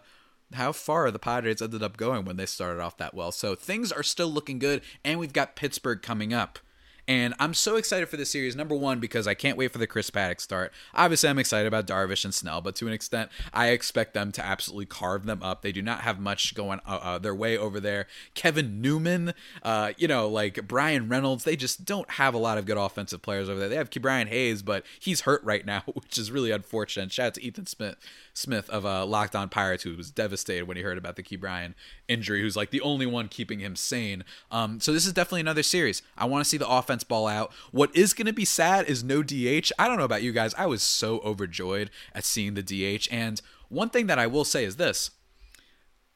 how 0.54 0.72
far 0.72 1.10
the 1.12 1.20
Padres 1.20 1.62
ended 1.62 1.84
up 1.84 1.98
going 1.98 2.24
when 2.24 2.38
they 2.38 2.46
started 2.46 2.82
off 2.82 2.98
that 2.98 3.13
well. 3.13 3.32
So 3.32 3.56
things 3.56 3.91
are 3.91 4.04
still 4.04 4.30
looking 4.30 4.60
good, 4.60 4.82
and 5.04 5.20
we've 5.20 5.34
got 5.34 5.56
Pittsburgh 5.56 6.02
coming 6.02 6.34
up. 6.34 6.60
And 7.08 7.34
I'm 7.39 7.54
so 7.54 7.78
excited 7.78 8.10
for 8.10 8.17
this 8.17 8.30
series. 8.30 8.56
Number 8.56 8.76
one, 8.76 9.00
because 9.00 9.28
I 9.28 9.34
can't 9.34 9.58
wait 9.58 9.72
for 9.72 9.78
the 9.78 9.88
Chris 9.88 10.10
Paddack 10.10 10.41
start. 10.41 10.74
Obviously, 10.93 11.30
I'm 11.30 11.39
excited 11.39 11.67
about 11.67 11.88
Darvish 11.88 12.26
and 12.26 12.34
Snell, 12.34 12.60
but 12.60 12.76
to 12.76 12.88
an 12.88 12.93
extent, 12.93 13.32
I 13.54 13.70
expect 13.70 14.13
them 14.13 14.34
to 14.34 14.46
absolutely 14.46 14.88
carve 14.88 15.26
them 15.26 15.41
up. 15.41 15.62
They 15.62 15.72
do 15.72 15.82
not 15.82 16.02
have 16.02 16.20
much 16.20 16.54
going 16.54 16.82
uh, 16.86 17.00
uh, 17.02 17.17
their 17.17 17.34
way 17.34 17.58
over 17.58 17.80
there. 17.80 18.08
Kevin 18.34 18.82
Newman, 18.82 19.34
uh, 19.63 19.93
you 19.98 20.08
know, 20.08 20.28
like 20.28 20.67
Bryan 20.67 21.08
Reynolds, 21.08 21.46
they 21.46 21.56
just 21.56 21.86
don't 21.86 22.10
have 22.12 22.34
a 22.34 22.38
lot 22.38 22.58
of 22.58 22.65
good 22.65 22.78
offensive 22.78 23.22
players 23.22 23.48
over 23.48 23.60
there. 23.60 23.70
They 23.70 23.76
have 23.78 23.89
Brian 24.02 24.28
Hayes, 24.28 24.62
but 24.62 24.86
he's 25.00 25.22
hurt 25.22 25.43
right 25.43 25.65
now, 25.65 25.84
which 25.93 26.17
is 26.17 26.30
really 26.30 26.52
unfortunate. 26.52 27.12
Shout 27.12 27.28
out 27.28 27.34
to 27.36 27.43
Ethan 27.43 27.67
Smith, 27.67 27.96
Smith 28.34 28.70
of 28.70 28.86
uh, 28.86 29.06
Locked 29.06 29.36
On 29.36 29.48
Pirates, 29.48 29.84
who 29.84 29.96
was 29.96 30.12
devastated 30.12 30.67
when 30.67 30.78
he 30.78 30.84
heard 30.84 30.98
about 30.98 31.15
the 31.15 31.24
Ke'Bryan 31.24 31.74
injury, 32.08 32.41
who's 32.41 32.58
like 32.58 32.72
the 32.72 32.82
only 32.82 33.06
one 33.06 33.28
keeping 33.28 33.60
him 33.60 33.76
sane. 33.76 34.24
Um, 34.52 34.80
so 34.80 34.91
this 34.91 35.06
is 35.06 35.13
definitely 35.13 35.41
another 35.41 35.63
series. 35.63 36.02
I 36.17 36.26
want 36.26 36.43
to 36.43 36.50
see 36.50 36.58
the 36.58 36.70
offense 36.70 36.96
ball 37.03 37.27
out. 37.27 37.51
What 37.71 37.95
is 37.95 38.13
going 38.13 38.27
to 38.27 38.33
be 38.33 38.45
sad 38.45 38.86
is 38.86 39.03
no 39.03 39.23
DH. 39.23 39.71
I 39.77 39.88
don't 39.88 39.97
know 39.97 40.03
about 40.03 40.23
you 40.23 40.31
guys. 40.31 40.53
I 40.55 40.65
was 40.65 40.81
so 40.81 41.19
overjoyed 41.19 41.89
at 42.13 42.25
seeing 42.25 42.53
the 42.53 42.63
DH. 42.63 43.07
And 43.12 43.41
one 43.69 43.89
thing 43.89 44.07
that 44.07 44.19
I 44.19 44.27
will 44.27 44.45
say 44.45 44.63
is 44.63 44.77
this 44.77 45.12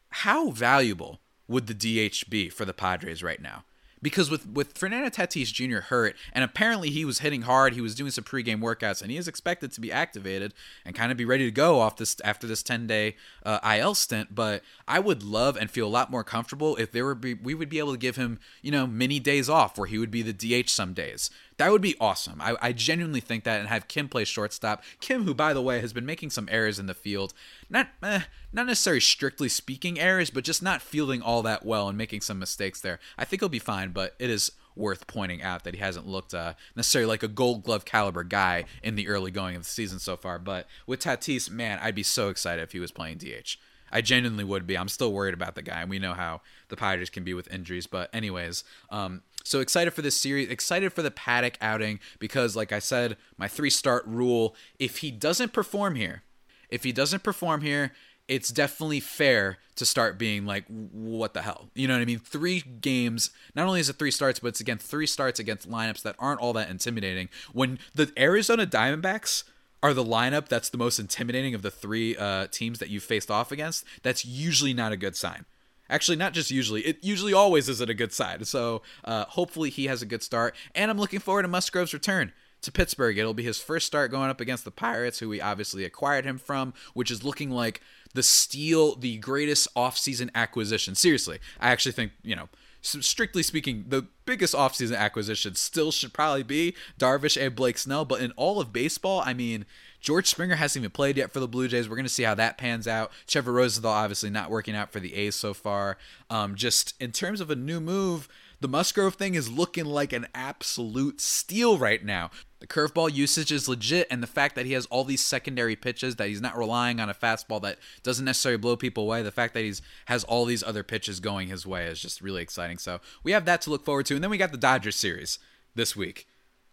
how 0.09 0.51
valuable 0.51 1.19
would 1.47 1.67
the 1.67 1.73
DH 2.09 2.29
be 2.29 2.49
for 2.49 2.65
the 2.65 2.73
Padres 2.73 3.23
right 3.23 3.41
now? 3.41 3.63
Because 4.01 4.29
with 4.29 4.47
with 4.47 4.77
Fernando 4.77 5.09
Tatis 5.09 5.53
Jr. 5.53 5.79
hurt, 5.79 6.15
and 6.33 6.43
apparently 6.43 6.89
he 6.89 7.05
was 7.05 7.19
hitting 7.19 7.43
hard. 7.43 7.73
He 7.73 7.81
was 7.81 7.95
doing 7.95 8.11
some 8.11 8.23
pregame 8.23 8.59
workouts, 8.59 9.01
and 9.01 9.11
he 9.11 9.17
is 9.17 9.27
expected 9.27 9.71
to 9.73 9.81
be 9.81 9.91
activated 9.91 10.53
and 10.85 10.95
kind 10.95 11.11
of 11.11 11.17
be 11.17 11.25
ready 11.25 11.45
to 11.45 11.51
go 11.51 11.79
off 11.79 11.97
this 11.97 12.17
after 12.23 12.47
this 12.47 12.63
ten 12.63 12.87
day 12.87 13.15
uh, 13.45 13.59
IL 13.63 13.95
stint. 13.95 14.33
But 14.33 14.63
I 14.87 14.99
would 14.99 15.23
love 15.23 15.55
and 15.55 15.69
feel 15.69 15.87
a 15.87 15.89
lot 15.89 16.11
more 16.11 16.23
comfortable 16.23 16.75
if 16.77 16.91
there 16.91 17.05
were 17.05 17.15
be, 17.15 17.33
we 17.33 17.53
would 17.53 17.69
be 17.69 17.79
able 17.79 17.91
to 17.93 17.97
give 17.97 18.15
him 18.15 18.39
you 18.61 18.71
know 18.71 18.87
many 18.87 19.19
days 19.19 19.49
off 19.49 19.77
where 19.77 19.87
he 19.87 19.97
would 19.97 20.11
be 20.11 20.21
the 20.21 20.33
DH 20.33 20.69
some 20.69 20.93
days. 20.93 21.29
That 21.61 21.71
would 21.71 21.81
be 21.83 21.95
awesome. 22.01 22.41
I, 22.41 22.55
I 22.59 22.71
genuinely 22.71 23.19
think 23.19 23.43
that, 23.43 23.59
and 23.59 23.69
have 23.69 23.87
Kim 23.87 24.09
play 24.09 24.25
shortstop. 24.25 24.83
Kim, 24.99 25.25
who 25.25 25.35
by 25.35 25.53
the 25.53 25.61
way 25.61 25.79
has 25.79 25.93
been 25.93 26.07
making 26.07 26.31
some 26.31 26.49
errors 26.49 26.79
in 26.79 26.87
the 26.87 26.95
field, 26.95 27.35
not 27.69 27.89
eh, 28.01 28.21
not 28.51 28.65
necessarily 28.65 28.99
strictly 28.99 29.47
speaking 29.47 29.99
errors, 29.99 30.31
but 30.31 30.43
just 30.43 30.63
not 30.63 30.81
fielding 30.81 31.21
all 31.21 31.43
that 31.43 31.63
well 31.63 31.87
and 31.87 31.95
making 31.95 32.21
some 32.21 32.39
mistakes 32.39 32.81
there. 32.81 32.99
I 33.15 33.25
think 33.25 33.43
he'll 33.43 33.47
be 33.47 33.59
fine, 33.59 33.91
but 33.91 34.15
it 34.17 34.31
is 34.31 34.53
worth 34.75 35.05
pointing 35.05 35.43
out 35.43 35.63
that 35.63 35.75
he 35.75 35.79
hasn't 35.79 36.07
looked 36.07 36.33
uh, 36.33 36.53
necessarily 36.75 37.07
like 37.07 37.21
a 37.21 37.27
Gold 37.27 37.63
Glove 37.63 37.85
caliber 37.85 38.23
guy 38.23 38.65
in 38.81 38.95
the 38.95 39.07
early 39.07 39.29
going 39.29 39.55
of 39.55 39.61
the 39.61 39.69
season 39.69 39.99
so 39.99 40.17
far. 40.17 40.39
But 40.39 40.65
with 40.87 40.99
Tatis, 40.99 41.51
man, 41.51 41.77
I'd 41.79 41.93
be 41.93 42.01
so 42.01 42.29
excited 42.29 42.63
if 42.63 42.71
he 42.71 42.79
was 42.79 42.91
playing 42.91 43.19
DH. 43.19 43.57
I 43.91 44.01
genuinely 44.01 44.43
would 44.43 44.65
be. 44.65 44.77
I'm 44.77 44.87
still 44.87 45.11
worried 45.11 45.33
about 45.33 45.55
the 45.55 45.61
guy, 45.61 45.81
and 45.81 45.89
we 45.89 45.99
know 45.99 46.13
how 46.13 46.41
the 46.69 46.77
Padres 46.77 47.09
can 47.09 47.23
be 47.23 47.33
with 47.33 47.53
injuries. 47.53 47.87
But 47.87 48.09
anyways, 48.13 48.63
um, 48.89 49.21
so 49.43 49.59
excited 49.59 49.91
for 49.91 50.01
this 50.01 50.15
series. 50.15 50.49
Excited 50.49 50.93
for 50.93 51.01
the 51.01 51.11
Paddack 51.11 51.55
outing 51.61 51.99
because, 52.19 52.55
like 52.55 52.71
I 52.71 52.79
said, 52.79 53.17
my 53.37 53.47
three 53.47 53.69
start 53.69 54.05
rule. 54.05 54.55
If 54.79 54.97
he 54.97 55.11
doesn't 55.11 55.53
perform 55.53 55.95
here, 55.95 56.23
if 56.69 56.83
he 56.83 56.91
doesn't 56.91 57.23
perform 57.23 57.61
here, 57.61 57.91
it's 58.27 58.49
definitely 58.49 59.01
fair 59.01 59.57
to 59.75 59.85
start 59.85 60.17
being 60.17 60.45
like, 60.45 60.65
what 60.67 61.33
the 61.33 61.41
hell? 61.41 61.69
You 61.75 61.87
know 61.87 61.95
what 61.95 62.01
I 62.01 62.05
mean? 62.05 62.19
Three 62.19 62.61
games, 62.61 63.31
not 63.55 63.67
only 63.67 63.79
is 63.79 63.89
it 63.89 63.97
three 63.97 64.11
starts, 64.11 64.39
but 64.39 64.49
it's 64.49 64.61
again 64.61 64.77
three 64.77 65.07
starts 65.07 65.39
against 65.39 65.69
lineups 65.69 66.01
that 66.03 66.15
aren't 66.17 66.39
all 66.39 66.53
that 66.53 66.69
intimidating. 66.69 67.29
When 67.51 67.79
the 67.93 68.11
Arizona 68.17 68.65
Diamondbacks 68.65 69.43
are 69.83 69.93
the 69.93 70.03
lineup 70.03 70.47
that's 70.47 70.69
the 70.69 70.77
most 70.77 70.99
intimidating 70.99 71.55
of 71.55 71.61
the 71.61 71.71
three 71.71 72.15
uh, 72.15 72.47
teams 72.47 72.79
that 72.79 72.89
you 72.89 72.99
faced 72.99 73.31
off 73.31 73.51
against, 73.51 73.83
that's 74.03 74.23
usually 74.23 74.73
not 74.73 74.91
a 74.91 74.97
good 74.97 75.15
sign. 75.15 75.45
Actually, 75.91 76.15
not 76.15 76.33
just 76.33 76.49
usually. 76.49 76.81
It 76.81 77.03
usually 77.03 77.33
always 77.33 77.67
isn't 77.67 77.89
a 77.89 77.93
good 77.93 78.13
side. 78.13 78.47
So 78.47 78.81
uh, 79.03 79.25
hopefully 79.25 79.69
he 79.69 79.85
has 79.85 80.01
a 80.01 80.05
good 80.05 80.23
start. 80.23 80.55
And 80.73 80.89
I'm 80.89 80.97
looking 80.97 81.19
forward 81.19 81.43
to 81.43 81.49
Musgrove's 81.49 81.93
return 81.93 82.31
to 82.61 82.71
Pittsburgh. 82.71 83.17
It'll 83.17 83.33
be 83.33 83.43
his 83.43 83.61
first 83.61 83.87
start 83.87 84.09
going 84.09 84.29
up 84.29 84.39
against 84.39 84.63
the 84.63 84.71
Pirates, 84.71 85.19
who 85.19 85.27
we 85.27 85.41
obviously 85.41 85.83
acquired 85.83 86.25
him 86.25 86.37
from, 86.37 86.73
which 86.93 87.11
is 87.11 87.25
looking 87.25 87.51
like 87.51 87.81
the 88.13 88.23
steal, 88.23 88.95
the 88.95 89.17
greatest 89.17 89.67
offseason 89.75 90.29
acquisition. 90.33 90.95
Seriously, 90.95 91.39
I 91.59 91.71
actually 91.71 91.91
think, 91.91 92.13
you 92.23 92.35
know, 92.35 92.47
strictly 92.81 93.43
speaking, 93.43 93.85
the 93.87 94.07
biggest 94.25 94.53
offseason 94.53 94.97
acquisition 94.97 95.55
still 95.55 95.91
should 95.91 96.13
probably 96.13 96.43
be 96.43 96.75
Darvish 96.99 97.39
and 97.39 97.55
Blake 97.55 97.77
Snell. 97.77 98.05
But 98.05 98.21
in 98.21 98.31
all 98.31 98.59
of 98.59 98.73
baseball, 98.73 99.21
I 99.25 99.33
mean, 99.33 99.65
George 99.99 100.27
Springer 100.27 100.55
hasn't 100.55 100.81
even 100.81 100.91
played 100.91 101.17
yet 101.17 101.31
for 101.31 101.39
the 101.39 101.47
Blue 101.47 101.67
Jays. 101.67 101.87
We're 101.87 101.95
going 101.95 102.05
to 102.05 102.09
see 102.09 102.23
how 102.23 102.35
that 102.35 102.57
pans 102.57 102.87
out. 102.87 103.11
Trevor 103.27 103.53
Rosenthal 103.53 103.91
obviously 103.91 104.29
not 104.29 104.49
working 104.49 104.75
out 104.75 104.91
for 104.91 104.99
the 104.99 105.13
A's 105.15 105.35
so 105.35 105.53
far. 105.53 105.97
Um, 106.29 106.55
just 106.55 106.95
in 106.99 107.11
terms 107.11 107.39
of 107.39 107.51
a 107.51 107.55
new 107.55 107.79
move, 107.79 108.27
the 108.59 108.67
Musgrove 108.67 109.15
thing 109.15 109.35
is 109.35 109.49
looking 109.49 109.85
like 109.85 110.13
an 110.13 110.27
absolute 110.33 111.21
steal 111.21 111.77
right 111.77 112.03
now. 112.03 112.31
The 112.61 112.67
curveball 112.67 113.11
usage 113.11 113.51
is 113.51 113.67
legit, 113.67 114.05
and 114.11 114.21
the 114.21 114.27
fact 114.27 114.53
that 114.53 114.67
he 114.67 114.73
has 114.73 114.85
all 114.85 115.03
these 115.03 115.21
secondary 115.21 115.75
pitches, 115.75 116.17
that 116.17 116.27
he's 116.27 116.41
not 116.41 116.55
relying 116.55 116.99
on 116.99 117.09
a 117.09 117.13
fastball 117.15 117.59
that 117.63 117.79
doesn't 118.03 118.23
necessarily 118.23 118.59
blow 118.59 118.75
people 118.75 119.03
away, 119.03 119.23
the 119.23 119.31
fact 119.31 119.55
that 119.55 119.63
he's 119.63 119.81
has 120.05 120.23
all 120.25 120.45
these 120.45 120.61
other 120.61 120.83
pitches 120.83 121.19
going 121.19 121.47
his 121.47 121.65
way 121.65 121.87
is 121.87 121.99
just 121.99 122.21
really 122.21 122.43
exciting. 122.43 122.77
So 122.77 122.99
we 123.23 123.31
have 123.31 123.45
that 123.45 123.63
to 123.63 123.71
look 123.71 123.83
forward 123.83 124.05
to, 124.05 124.13
and 124.13 124.23
then 124.23 124.29
we 124.29 124.37
got 124.37 124.51
the 124.51 124.59
Dodgers 124.59 124.95
series 124.95 125.39
this 125.73 125.95
week. 125.95 126.27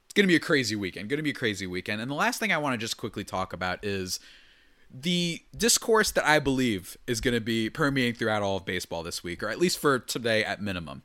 It's 0.05 0.13
gonna 0.13 0.29
be 0.29 0.37
a 0.37 0.41
crazy 0.41 0.77
weekend. 0.77 1.09
Gonna 1.09 1.23
be 1.23 1.31
a 1.31 1.35
crazy 1.35 1.67
weekend. 1.67 2.03
And 2.03 2.11
the 2.11 2.15
last 2.15 2.39
thing 2.39 2.53
I 2.53 2.59
want 2.59 2.75
to 2.75 2.79
just 2.79 2.99
quickly 2.99 3.25
talk 3.25 3.55
about 3.55 3.83
is 3.83 4.21
the 4.93 5.41
discourse 5.57 6.11
that 6.11 6.29
I 6.29 6.39
believe 6.39 6.99
is 7.07 7.23
to 7.23 7.41
be 7.41 7.71
permeating 7.71 8.13
throughout 8.13 8.43
all 8.43 8.59
of 8.59 8.67
baseball 8.67 9.03
this 9.03 9.25
week, 9.25 9.43
or 9.43 9.49
at 9.49 9.59
least 9.59 9.79
for 9.79 9.99
today 9.99 10.45
at 10.45 10.61
minimum. 10.61 11.03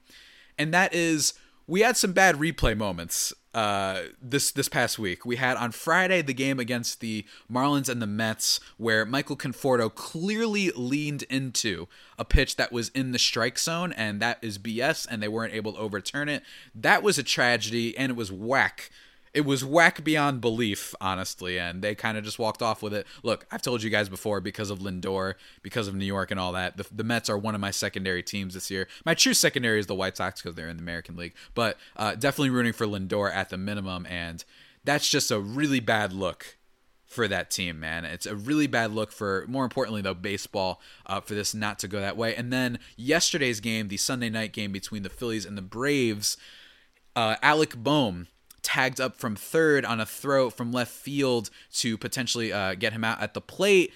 And 0.57 0.73
that 0.73 0.93
is 0.93 1.35
we 1.67 1.81
had 1.81 1.95
some 1.95 2.11
bad 2.11 2.35
replay 2.35 2.75
moments 2.75 3.33
uh, 3.53 4.01
this 4.21 4.51
this 4.51 4.67
past 4.67 4.97
week. 4.97 5.25
We 5.25 5.35
had 5.35 5.57
on 5.57 5.71
Friday 5.71 6.21
the 6.21 6.33
game 6.33 6.59
against 6.59 6.99
the 6.99 7.25
Marlins 7.51 7.89
and 7.89 8.01
the 8.01 8.07
Mets, 8.07 8.59
where 8.77 9.05
Michael 9.05 9.37
Conforto 9.37 9.93
clearly 9.93 10.71
leaned 10.71 11.23
into 11.23 11.87
a 12.17 12.25
pitch 12.25 12.55
that 12.55 12.71
was 12.71 12.89
in 12.89 13.11
the 13.11 13.19
strike 13.19 13.59
zone, 13.59 13.93
and 13.93 14.19
that 14.21 14.39
is 14.41 14.57
BS, 14.57 15.07
and 15.09 15.21
they 15.21 15.27
weren't 15.27 15.53
able 15.53 15.73
to 15.73 15.79
overturn 15.79 16.29
it. 16.29 16.43
That 16.73 17.03
was 17.03 17.17
a 17.17 17.23
tragedy, 17.23 17.97
and 17.97 18.09
it 18.09 18.15
was 18.15 18.31
whack 18.31 18.89
it 19.33 19.45
was 19.45 19.65
whack 19.65 20.03
beyond 20.03 20.41
belief, 20.41 20.93
honestly, 21.01 21.57
and 21.57 21.81
they 21.81 21.95
kind 21.95 22.17
of 22.17 22.23
just 22.23 22.37
walked 22.37 22.61
off 22.61 22.83
with 22.83 22.93
it. 22.93 23.07
Look, 23.23 23.47
I've 23.51 23.63
told 23.63 23.81
you 23.81 23.89
guys 23.89 24.07
before 24.07 24.39
because 24.41 24.69
of 24.69 24.79
Lindor, 24.79 25.33
because 25.63 25.87
of 25.87 25.95
New 25.95 26.05
York 26.05 26.29
and 26.29 26.39
all 26.39 26.51
that. 26.51 26.77
The, 26.77 26.85
the 26.91 27.03
Mets 27.03 27.29
are 27.29 27.37
one 27.37 27.55
of 27.55 27.61
my 27.61 27.71
secondary 27.71 28.21
teams 28.21 28.53
this 28.53 28.69
year. 28.69 28.87
My 29.05 29.15
true 29.15 29.33
secondary 29.33 29.79
is 29.79 29.87
the 29.87 29.95
White 29.95 30.17
Sox 30.17 30.41
because 30.41 30.55
they're 30.55 30.69
in 30.69 30.77
the 30.77 30.83
American 30.83 31.15
League, 31.15 31.33
but 31.55 31.77
uh, 31.97 32.13
definitely 32.13 32.51
rooting 32.51 32.73
for 32.73 32.85
Lindor 32.85 33.33
at 33.33 33.49
the 33.49 33.57
minimum, 33.57 34.05
and 34.05 34.43
that's 34.83 35.09
just 35.09 35.31
a 35.31 35.39
really 35.39 35.79
bad 35.79 36.13
look 36.13 36.57
for 37.07 37.27
that 37.27 37.49
team, 37.49 37.79
man. 37.79 38.05
It's 38.05 38.25
a 38.25 38.35
really 38.35 38.67
bad 38.67 38.91
look 38.91 39.11
for, 39.11 39.45
more 39.47 39.63
importantly, 39.63 40.01
though, 40.01 40.15
baseball 40.15 40.81
uh, 41.05 41.21
for 41.21 41.33
this 41.35 41.53
not 41.53 41.79
to 41.79 41.87
go 41.87 41.99
that 41.99 42.17
way. 42.17 42.35
And 42.35 42.51
then 42.51 42.79
yesterday's 42.97 43.59
game, 43.59 43.87
the 43.87 43.97
Sunday 43.97 44.29
night 44.29 44.51
game 44.51 44.71
between 44.71 45.03
the 45.03 45.09
Phillies 45.09 45.45
and 45.45 45.55
the 45.55 45.61
Braves, 45.61 46.37
uh, 47.15 47.35
Alec 47.43 47.75
Bohm 47.75 48.27
tagged 48.63 48.99
up 48.99 49.17
from 49.17 49.35
third 49.35 49.85
on 49.85 49.99
a 49.99 50.05
throw 50.05 50.49
from 50.49 50.71
left 50.71 50.91
field 50.91 51.49
to 51.73 51.97
potentially 51.97 52.51
uh, 52.51 52.73
get 52.75 52.93
him 52.93 53.03
out 53.03 53.21
at 53.21 53.33
the 53.33 53.41
plate. 53.41 53.93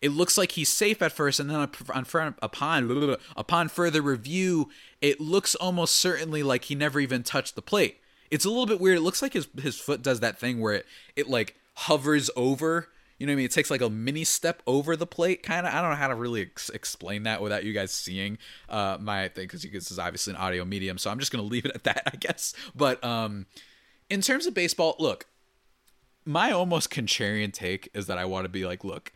It 0.00 0.10
looks 0.10 0.38
like 0.38 0.52
he's 0.52 0.68
safe 0.68 1.02
at 1.02 1.12
first, 1.12 1.40
and 1.40 1.50
then 1.50 1.60
upon 1.60 2.34
upon 2.40 3.16
upon 3.36 3.68
further 3.68 4.00
review, 4.00 4.70
it 5.02 5.20
looks 5.20 5.54
almost 5.54 5.96
certainly 5.96 6.42
like 6.42 6.64
he 6.64 6.74
never 6.74 7.00
even 7.00 7.22
touched 7.22 7.54
the 7.54 7.62
plate. 7.62 7.98
It's 8.30 8.44
a 8.44 8.48
little 8.48 8.66
bit 8.66 8.80
weird. 8.80 8.98
It 8.98 9.02
looks 9.02 9.20
like 9.20 9.34
his 9.34 9.48
his 9.60 9.78
foot 9.78 10.02
does 10.02 10.20
that 10.20 10.38
thing 10.38 10.60
where 10.60 10.74
it 10.74 10.86
it 11.16 11.28
like 11.28 11.56
hovers 11.74 12.30
over. 12.36 12.88
You 13.18 13.26
know 13.26 13.32
what 13.32 13.34
I 13.34 13.36
mean? 13.36 13.44
It 13.46 13.50
takes 13.50 13.70
like 13.70 13.82
a 13.82 13.90
mini 13.90 14.24
step 14.24 14.62
over 14.66 14.96
the 14.96 15.06
plate, 15.06 15.42
kind 15.42 15.66
of. 15.66 15.74
I 15.74 15.82
don't 15.82 15.90
know 15.90 15.96
how 15.96 16.08
to 16.08 16.14
really 16.14 16.40
ex- 16.40 16.70
explain 16.70 17.24
that 17.24 17.42
without 17.42 17.64
you 17.64 17.74
guys 17.74 17.90
seeing 17.90 18.38
uh, 18.70 18.96
my 18.98 19.28
thing, 19.28 19.44
because 19.44 19.62
this 19.62 19.90
is 19.90 19.98
obviously 19.98 20.32
an 20.32 20.38
audio 20.38 20.64
medium, 20.64 20.96
so 20.96 21.10
I'm 21.10 21.18
just 21.18 21.30
gonna 21.30 21.44
leave 21.44 21.66
it 21.66 21.72
at 21.74 21.84
that, 21.84 22.04
I 22.14 22.16
guess. 22.16 22.54
But 22.74 23.04
um, 23.04 23.44
in 24.10 24.20
terms 24.20 24.46
of 24.46 24.52
baseball, 24.52 24.96
look, 24.98 25.26
my 26.26 26.50
almost 26.50 26.90
contrarian 26.90 27.52
take 27.52 27.88
is 27.94 28.06
that 28.06 28.18
I 28.18 28.26
want 28.26 28.44
to 28.44 28.50
be 28.50 28.66
like, 28.66 28.84
look, 28.84 29.12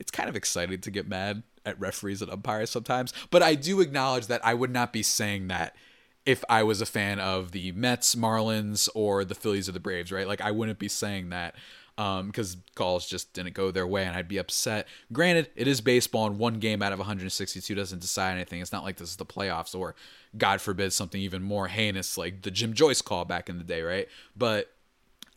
it's 0.00 0.10
kind 0.10 0.28
of 0.28 0.34
exciting 0.34 0.80
to 0.80 0.90
get 0.90 1.06
mad 1.06 1.42
at 1.64 1.78
referees 1.78 2.22
and 2.22 2.30
umpires 2.30 2.70
sometimes, 2.70 3.12
but 3.30 3.42
I 3.42 3.54
do 3.54 3.80
acknowledge 3.80 4.26
that 4.26 4.44
I 4.44 4.54
would 4.54 4.70
not 4.70 4.92
be 4.92 5.02
saying 5.02 5.48
that 5.48 5.76
if 6.24 6.44
I 6.48 6.62
was 6.62 6.80
a 6.80 6.86
fan 6.86 7.20
of 7.20 7.52
the 7.52 7.72
Mets, 7.72 8.14
Marlins, 8.14 8.88
or 8.94 9.24
the 9.24 9.34
Phillies 9.34 9.68
or 9.68 9.72
the 9.72 9.80
Braves, 9.80 10.12
right? 10.12 10.26
Like 10.26 10.40
I 10.40 10.50
wouldn't 10.50 10.78
be 10.78 10.88
saying 10.88 11.30
that 11.30 11.54
because 11.98 12.54
um, 12.54 12.62
calls 12.76 13.08
just 13.08 13.32
didn't 13.32 13.54
go 13.54 13.72
their 13.72 13.86
way 13.86 14.04
and 14.04 14.16
I'd 14.16 14.28
be 14.28 14.38
upset. 14.38 14.86
Granted, 15.12 15.50
it 15.56 15.66
is 15.66 15.80
baseball 15.80 16.26
and 16.26 16.38
one 16.38 16.60
game 16.60 16.80
out 16.80 16.92
of 16.92 17.00
162 17.00 17.74
doesn't 17.74 17.98
decide 17.98 18.34
anything. 18.34 18.60
It's 18.60 18.70
not 18.70 18.84
like 18.84 18.98
this 18.98 19.10
is 19.10 19.16
the 19.16 19.26
playoffs 19.26 19.74
or, 19.74 19.96
God 20.36 20.60
forbid, 20.60 20.92
something 20.92 21.20
even 21.20 21.42
more 21.42 21.66
heinous 21.66 22.16
like 22.16 22.42
the 22.42 22.52
Jim 22.52 22.72
Joyce 22.72 23.02
call 23.02 23.24
back 23.24 23.48
in 23.48 23.58
the 23.58 23.64
day, 23.64 23.82
right? 23.82 24.06
But 24.36 24.70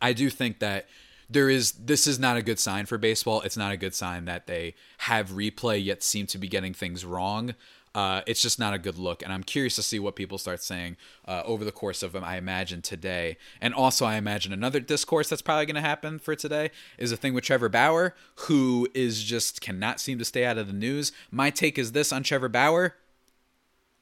I 0.00 0.12
do 0.12 0.30
think 0.30 0.60
that 0.60 0.86
there 1.28 1.50
is 1.50 1.72
this 1.72 2.06
is 2.06 2.20
not 2.20 2.36
a 2.36 2.42
good 2.42 2.60
sign 2.60 2.86
for 2.86 2.96
baseball. 2.96 3.40
It's 3.40 3.56
not 3.56 3.72
a 3.72 3.76
good 3.76 3.94
sign 3.94 4.26
that 4.26 4.46
they 4.46 4.74
have 4.98 5.30
replay 5.30 5.84
yet 5.84 6.04
seem 6.04 6.26
to 6.28 6.38
be 6.38 6.46
getting 6.46 6.74
things 6.74 7.04
wrong. 7.04 7.54
Uh, 7.94 8.22
it's 8.26 8.40
just 8.40 8.58
not 8.58 8.72
a 8.72 8.78
good 8.78 8.96
look, 8.96 9.22
and 9.22 9.32
I'm 9.32 9.42
curious 9.42 9.74
to 9.76 9.82
see 9.82 9.98
what 9.98 10.16
people 10.16 10.38
start 10.38 10.62
saying 10.62 10.96
uh, 11.28 11.42
over 11.44 11.64
the 11.64 11.72
course 11.72 12.02
of, 12.02 12.16
um, 12.16 12.24
I 12.24 12.36
imagine, 12.36 12.80
today. 12.80 13.36
And 13.60 13.74
also, 13.74 14.06
I 14.06 14.16
imagine 14.16 14.52
another 14.52 14.80
discourse 14.80 15.28
that's 15.28 15.42
probably 15.42 15.66
going 15.66 15.76
to 15.76 15.82
happen 15.82 16.18
for 16.18 16.34
today 16.34 16.70
is 16.96 17.12
a 17.12 17.16
thing 17.16 17.34
with 17.34 17.44
Trevor 17.44 17.68
Bauer, 17.68 18.14
who 18.46 18.88
is 18.94 19.22
just 19.22 19.60
cannot 19.60 20.00
seem 20.00 20.18
to 20.18 20.24
stay 20.24 20.46
out 20.46 20.56
of 20.56 20.68
the 20.68 20.72
news. 20.72 21.12
My 21.30 21.50
take 21.50 21.78
is 21.78 21.92
this 21.92 22.12
on 22.12 22.22
Trevor 22.22 22.48
Bauer. 22.48 22.96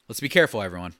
Let's 0.07 0.21
be 0.21 0.29
careful, 0.29 0.61
everyone. 0.61 0.93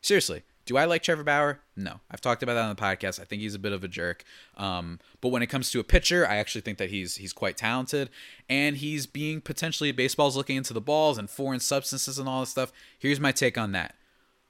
Seriously, 0.00 0.44
do 0.70 0.76
I 0.76 0.84
like 0.84 1.02
Trevor 1.02 1.24
Bauer? 1.24 1.58
No. 1.74 1.98
I've 2.12 2.20
talked 2.20 2.44
about 2.44 2.54
that 2.54 2.62
on 2.62 2.76
the 2.76 2.80
podcast. 2.80 3.18
I 3.18 3.24
think 3.24 3.42
he's 3.42 3.56
a 3.56 3.58
bit 3.58 3.72
of 3.72 3.82
a 3.82 3.88
jerk. 3.88 4.22
Um, 4.56 5.00
but 5.20 5.30
when 5.30 5.42
it 5.42 5.48
comes 5.48 5.68
to 5.72 5.80
a 5.80 5.84
pitcher, 5.84 6.24
I 6.24 6.36
actually 6.36 6.60
think 6.60 6.78
that 6.78 6.90
he's 6.90 7.16
he's 7.16 7.32
quite 7.32 7.56
talented, 7.56 8.08
and 8.48 8.76
he's 8.76 9.04
being 9.04 9.40
potentially 9.40 9.90
baseball's 9.90 10.36
looking 10.36 10.54
into 10.54 10.72
the 10.72 10.80
balls 10.80 11.18
and 11.18 11.28
foreign 11.28 11.58
substances 11.58 12.20
and 12.20 12.28
all 12.28 12.38
this 12.38 12.50
stuff. 12.50 12.70
Here's 13.00 13.18
my 13.18 13.32
take 13.32 13.58
on 13.58 13.72
that. 13.72 13.96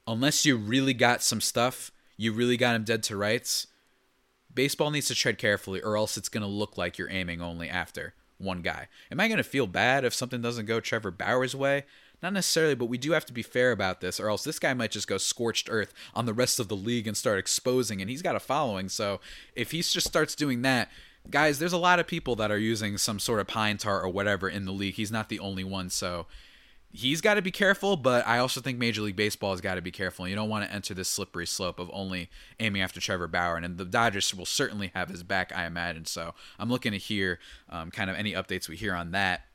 Unless 0.05 0.45
you 0.45 0.57
really 0.57 0.93
got 0.93 1.23
some 1.23 1.41
stuff, 1.41 1.91
you 2.17 2.31
really 2.33 2.55
got 2.55 2.75
him 2.75 2.83
dead 2.83 3.01
to 3.05 3.17
rights. 3.17 3.65
Baseball 4.53 4.91
needs 4.91 5.07
to 5.07 5.15
tread 5.15 5.39
carefully, 5.39 5.81
or 5.81 5.97
else 5.97 6.17
it's 6.17 6.29
going 6.29 6.43
to 6.43 6.47
look 6.47 6.77
like 6.77 6.99
you're 6.99 7.09
aiming 7.09 7.41
only 7.41 7.67
after 7.67 8.13
one 8.37 8.61
guy. 8.61 8.89
Am 9.11 9.19
I 9.19 9.27
going 9.27 9.37
to 9.37 9.43
feel 9.43 9.65
bad 9.65 10.05
if 10.05 10.13
something 10.13 10.39
doesn't 10.39 10.67
go 10.67 10.79
Trevor 10.79 11.09
Bauer's 11.09 11.55
way? 11.55 11.85
Not 12.21 12.33
necessarily, 12.33 12.75
but 12.75 12.85
we 12.85 12.97
do 12.97 13.13
have 13.13 13.25
to 13.25 13.33
be 13.33 13.41
fair 13.41 13.71
about 13.71 13.99
this, 13.99 14.19
or 14.19 14.29
else 14.29 14.43
this 14.43 14.59
guy 14.59 14.73
might 14.73 14.91
just 14.91 15.07
go 15.07 15.17
scorched 15.17 15.69
earth 15.71 15.93
on 16.13 16.25
the 16.25 16.33
rest 16.33 16.59
of 16.59 16.67
the 16.67 16.75
league 16.75 17.07
and 17.07 17.17
start 17.17 17.39
exposing. 17.39 17.99
And 17.99 18.09
he's 18.09 18.21
got 18.21 18.35
a 18.35 18.39
following, 18.39 18.89
so 18.89 19.19
if 19.55 19.71
he 19.71 19.81
just 19.81 20.07
starts 20.07 20.35
doing 20.35 20.61
that, 20.61 20.89
guys, 21.29 21.59
there's 21.59 21.73
a 21.73 21.77
lot 21.77 21.99
of 21.99 22.07
people 22.07 22.35
that 22.35 22.51
are 22.51 22.59
using 22.59 22.97
some 22.97 23.19
sort 23.19 23.39
of 23.39 23.47
pine 23.47 23.77
tar 23.77 24.01
or 24.01 24.09
whatever 24.09 24.47
in 24.47 24.65
the 24.65 24.71
league. 24.71 24.95
He's 24.95 25.11
not 25.11 25.29
the 25.29 25.39
only 25.39 25.63
one, 25.63 25.89
so 25.89 26.27
he's 26.91 27.21
got 27.21 27.35
to 27.35 27.41
be 27.41 27.51
careful, 27.51 27.95
but 27.97 28.27
I 28.27 28.37
also 28.37 28.61
think 28.61 28.77
Major 28.77 29.01
League 29.01 29.15
Baseball 29.15 29.51
has 29.51 29.61
got 29.61 29.75
to 29.75 29.81
be 29.81 29.91
careful. 29.91 30.27
You 30.27 30.35
don't 30.35 30.49
want 30.49 30.65
to 30.65 30.73
enter 30.73 30.93
this 30.93 31.09
slippery 31.09 31.47
slope 31.47 31.79
of 31.79 31.89
only 31.93 32.29
aiming 32.59 32.81
after 32.81 32.99
Trevor 32.99 33.27
Bauer, 33.27 33.57
and 33.57 33.77
the 33.77 33.85
Dodgers 33.85 34.33
will 34.35 34.45
certainly 34.45 34.91
have 34.93 35.09
his 35.09 35.23
back, 35.23 35.51
I 35.55 35.65
imagine. 35.65 36.05
So 36.05 36.33
I'm 36.59 36.69
looking 36.69 36.91
to 36.91 36.97
hear 36.97 37.39
um, 37.69 37.91
kind 37.91 38.09
of 38.09 38.15
any 38.15 38.33
updates 38.33 38.67
we 38.67 38.75
hear 38.75 38.93
on 38.93 39.11
that. 39.11 39.45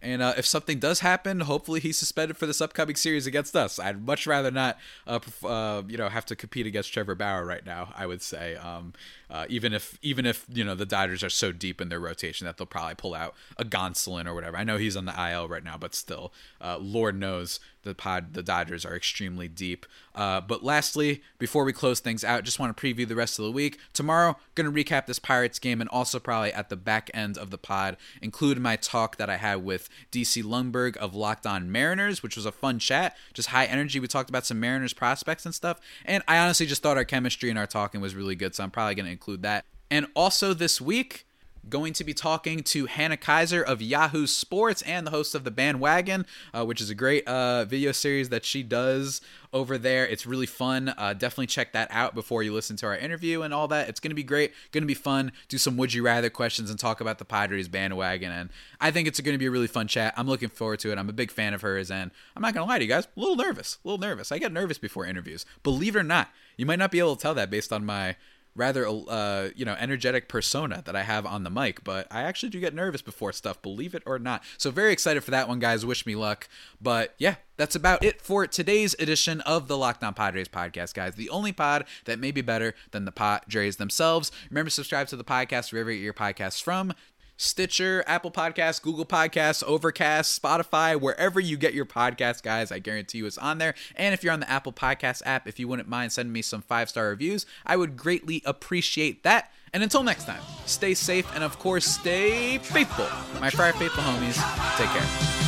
And 0.00 0.22
uh, 0.22 0.34
if 0.36 0.46
something 0.46 0.78
does 0.78 1.00
happen, 1.00 1.40
hopefully 1.40 1.80
he's 1.80 1.96
suspended 1.96 2.36
for 2.36 2.46
this 2.46 2.60
upcoming 2.60 2.94
series 2.94 3.26
against 3.26 3.56
us. 3.56 3.80
I'd 3.80 4.04
much 4.04 4.26
rather 4.26 4.50
not, 4.50 4.78
uh, 5.06 5.18
uh, 5.44 5.82
you 5.88 5.96
know, 5.96 6.08
have 6.08 6.24
to 6.26 6.36
compete 6.36 6.66
against 6.66 6.92
Trevor 6.92 7.16
Bauer 7.16 7.44
right 7.44 7.66
now. 7.66 7.92
I 7.96 8.06
would 8.06 8.22
say, 8.22 8.54
um, 8.56 8.92
uh, 9.30 9.46
even 9.48 9.72
if 9.72 9.98
even 10.00 10.24
if 10.24 10.46
you 10.52 10.64
know 10.64 10.74
the 10.74 10.86
Dodgers 10.86 11.22
are 11.22 11.30
so 11.30 11.52
deep 11.52 11.80
in 11.80 11.88
their 11.88 12.00
rotation 12.00 12.46
that 12.46 12.56
they'll 12.56 12.66
probably 12.66 12.94
pull 12.94 13.14
out 13.14 13.34
a 13.56 13.64
Gonsolin 13.64 14.26
or 14.26 14.34
whatever. 14.34 14.56
I 14.56 14.64
know 14.64 14.78
he's 14.78 14.96
on 14.96 15.04
the 15.04 15.30
IL 15.30 15.48
right 15.48 15.64
now, 15.64 15.76
but 15.76 15.94
still, 15.94 16.32
uh, 16.60 16.78
Lord 16.78 17.18
knows 17.18 17.60
the 17.82 17.94
pod 17.94 18.34
the 18.34 18.42
Dodgers 18.42 18.84
are 18.84 18.96
extremely 18.96 19.48
deep. 19.48 19.86
Uh, 20.14 20.40
but 20.40 20.64
lastly, 20.64 21.22
before 21.38 21.64
we 21.64 21.72
close 21.72 22.00
things 22.00 22.24
out, 22.24 22.44
just 22.44 22.58
want 22.58 22.76
to 22.76 22.80
preview 22.80 23.06
the 23.06 23.14
rest 23.16 23.38
of 23.38 23.44
the 23.44 23.52
week. 23.52 23.78
Tomorrow, 23.92 24.36
gonna 24.54 24.72
recap 24.72 25.06
this 25.06 25.18
Pirates 25.18 25.58
game 25.58 25.80
and 25.80 25.90
also 25.90 26.18
probably 26.18 26.52
at 26.52 26.68
the 26.68 26.76
back 26.76 27.10
end 27.12 27.36
of 27.36 27.50
the 27.50 27.58
pod 27.58 27.96
include 28.22 28.58
my 28.60 28.76
talk 28.76 29.16
that 29.16 29.28
I 29.28 29.36
had 29.36 29.64
with 29.64 29.87
DC 30.10 30.42
Lundberg 30.42 30.96
of 30.96 31.14
Locked 31.14 31.46
On 31.46 31.70
Mariners, 31.70 32.22
which 32.22 32.36
was 32.36 32.46
a 32.46 32.52
fun 32.52 32.78
chat, 32.78 33.16
just 33.34 33.48
high 33.48 33.66
energy. 33.66 34.00
We 34.00 34.08
talked 34.08 34.30
about 34.30 34.46
some 34.46 34.60
Mariners 34.60 34.92
prospects 34.92 35.44
and 35.44 35.54
stuff, 35.54 35.80
and 36.04 36.22
I 36.26 36.38
honestly 36.38 36.66
just 36.66 36.82
thought 36.82 36.96
our 36.96 37.04
chemistry 37.04 37.50
and 37.50 37.58
our 37.58 37.66
talking 37.66 38.00
was 38.00 38.14
really 38.14 38.34
good, 38.34 38.54
so 38.54 38.64
I'm 38.64 38.70
probably 38.70 38.94
gonna 38.94 39.10
include 39.10 39.42
that. 39.42 39.64
And 39.90 40.06
also 40.14 40.54
this 40.54 40.80
week, 40.80 41.26
going 41.68 41.92
to 41.94 42.04
be 42.04 42.14
talking 42.14 42.62
to 42.64 42.86
Hannah 42.86 43.16
Keyser 43.16 43.62
of 43.62 43.82
Yahoo 43.82 44.26
Sports 44.26 44.82
and 44.82 45.06
the 45.06 45.10
host 45.10 45.34
of 45.34 45.44
The 45.44 45.50
Bandwagon, 45.50 46.26
uh, 46.52 46.64
which 46.64 46.80
is 46.80 46.90
a 46.90 46.94
great 46.94 47.26
uh, 47.26 47.64
video 47.64 47.92
series 47.92 48.28
that 48.30 48.44
she 48.44 48.62
does 48.62 49.20
over 49.52 49.78
there. 49.78 50.06
It's 50.06 50.26
really 50.26 50.46
fun. 50.46 50.94
Uh, 50.96 51.14
definitely 51.14 51.46
check 51.46 51.72
that 51.72 51.88
out 51.90 52.14
before 52.14 52.42
you 52.42 52.52
listen 52.52 52.76
to 52.76 52.86
our 52.86 52.96
interview 52.96 53.42
and 53.42 53.54
all 53.54 53.68
that. 53.68 53.88
It's 53.88 54.00
going 54.00 54.10
to 54.10 54.14
be 54.14 54.22
great, 54.22 54.52
going 54.72 54.82
to 54.82 54.86
be 54.88 54.94
fun. 54.94 55.32
Do 55.48 55.58
some 55.58 55.76
Would 55.76 55.94
You 55.94 56.04
Rather 56.04 56.30
questions 56.30 56.70
and 56.70 56.78
talk 56.78 57.00
about 57.00 57.18
the 57.18 57.24
Padres 57.24 57.68
bandwagon. 57.68 58.32
And 58.32 58.50
I 58.80 58.90
think 58.90 59.08
it's 59.08 59.20
going 59.20 59.34
to 59.34 59.38
be 59.38 59.46
a 59.46 59.50
really 59.50 59.66
fun 59.66 59.88
chat. 59.88 60.14
I'm 60.16 60.28
looking 60.28 60.48
forward 60.48 60.80
to 60.80 60.92
it. 60.92 60.98
I'm 60.98 61.08
a 61.08 61.14
big 61.14 61.30
fan 61.30 61.54
of 61.54 61.62
hers. 61.62 61.90
And 61.90 62.10
I'm 62.36 62.42
not 62.42 62.54
going 62.54 62.66
to 62.66 62.70
lie 62.70 62.78
to 62.78 62.84
you 62.84 62.90
guys, 62.90 63.06
a 63.16 63.20
little 63.20 63.36
nervous, 63.36 63.78
a 63.84 63.88
little 63.88 64.00
nervous. 64.00 64.32
I 64.32 64.38
get 64.38 64.52
nervous 64.52 64.78
before 64.78 65.06
interviews. 65.06 65.46
Believe 65.62 65.96
it 65.96 66.00
or 66.00 66.04
not, 66.04 66.28
you 66.56 66.66
might 66.66 66.78
not 66.78 66.90
be 66.90 66.98
able 66.98 67.16
to 67.16 67.22
tell 67.22 67.34
that 67.34 67.50
based 67.50 67.72
on 67.72 67.84
my 67.84 68.16
rather 68.58 68.86
uh, 68.86 69.48
you 69.54 69.64
know 69.64 69.76
energetic 69.78 70.28
persona 70.28 70.82
that 70.84 70.96
I 70.96 71.04
have 71.04 71.24
on 71.24 71.44
the 71.44 71.50
mic, 71.50 71.84
but 71.84 72.06
I 72.10 72.22
actually 72.22 72.50
do 72.50 72.60
get 72.60 72.74
nervous 72.74 73.00
before 73.00 73.32
stuff, 73.32 73.62
believe 73.62 73.94
it 73.94 74.02
or 74.04 74.18
not. 74.18 74.42
So 74.58 74.70
very 74.70 74.92
excited 74.92 75.22
for 75.24 75.30
that 75.30 75.48
one, 75.48 75.60
guys. 75.60 75.86
Wish 75.86 76.04
me 76.04 76.16
luck. 76.16 76.48
But 76.80 77.14
yeah, 77.18 77.36
that's 77.56 77.76
about 77.76 78.04
it 78.04 78.20
for 78.20 78.46
today's 78.46 78.94
edition 78.98 79.40
of 79.42 79.68
the 79.68 79.78
Locked 79.78 80.02
On 80.04 80.12
Padres 80.12 80.48
podcast, 80.48 80.92
guys. 80.92 81.14
The 81.14 81.30
only 81.30 81.52
pod 81.52 81.84
that 82.04 82.18
may 82.18 82.32
be 82.32 82.42
better 82.42 82.74
than 82.90 83.04
the 83.04 83.12
Padres 83.12 83.76
themselves. 83.76 84.30
Remember, 84.50 84.70
subscribe 84.70 85.06
to 85.08 85.16
the 85.16 85.24
podcast 85.24 85.72
wherever 85.72 85.90
you 85.90 85.98
get 85.98 86.04
your 86.04 86.14
podcasts 86.14 86.62
from. 86.62 86.92
Stitcher, 87.38 88.04
Apple 88.06 88.30
Podcasts, 88.30 88.82
Google 88.82 89.06
Podcasts, 89.06 89.64
Overcast, 89.64 90.42
Spotify, 90.42 91.00
wherever 91.00 91.40
you 91.40 91.56
get 91.56 91.72
your 91.72 91.86
podcast, 91.86 92.42
guys. 92.42 92.70
I 92.70 92.80
guarantee 92.80 93.18
you 93.18 93.26
it's 93.26 93.38
on 93.38 93.58
there. 93.58 93.74
And 93.96 94.12
if 94.12 94.22
you're 94.22 94.32
on 94.32 94.40
the 94.40 94.50
Apple 94.50 94.72
Podcast 94.72 95.22
app, 95.24 95.46
if 95.46 95.58
you 95.58 95.68
wouldn't 95.68 95.88
mind 95.88 96.12
sending 96.12 96.32
me 96.32 96.42
some 96.42 96.62
five 96.62 96.90
star 96.90 97.08
reviews, 97.08 97.46
I 97.64 97.76
would 97.76 97.96
greatly 97.96 98.42
appreciate 98.44 99.22
that. 99.22 99.52
And 99.72 99.82
until 99.82 100.02
next 100.02 100.24
time, 100.24 100.42
stay 100.66 100.94
safe 100.94 101.32
and 101.34 101.44
of 101.44 101.58
course, 101.58 101.86
stay 101.86 102.58
faithful. 102.58 103.06
My 103.40 103.50
Friar 103.50 103.72
Faithful 103.72 104.02
homies, 104.02 104.36
take 104.76 104.88
care. 104.88 105.47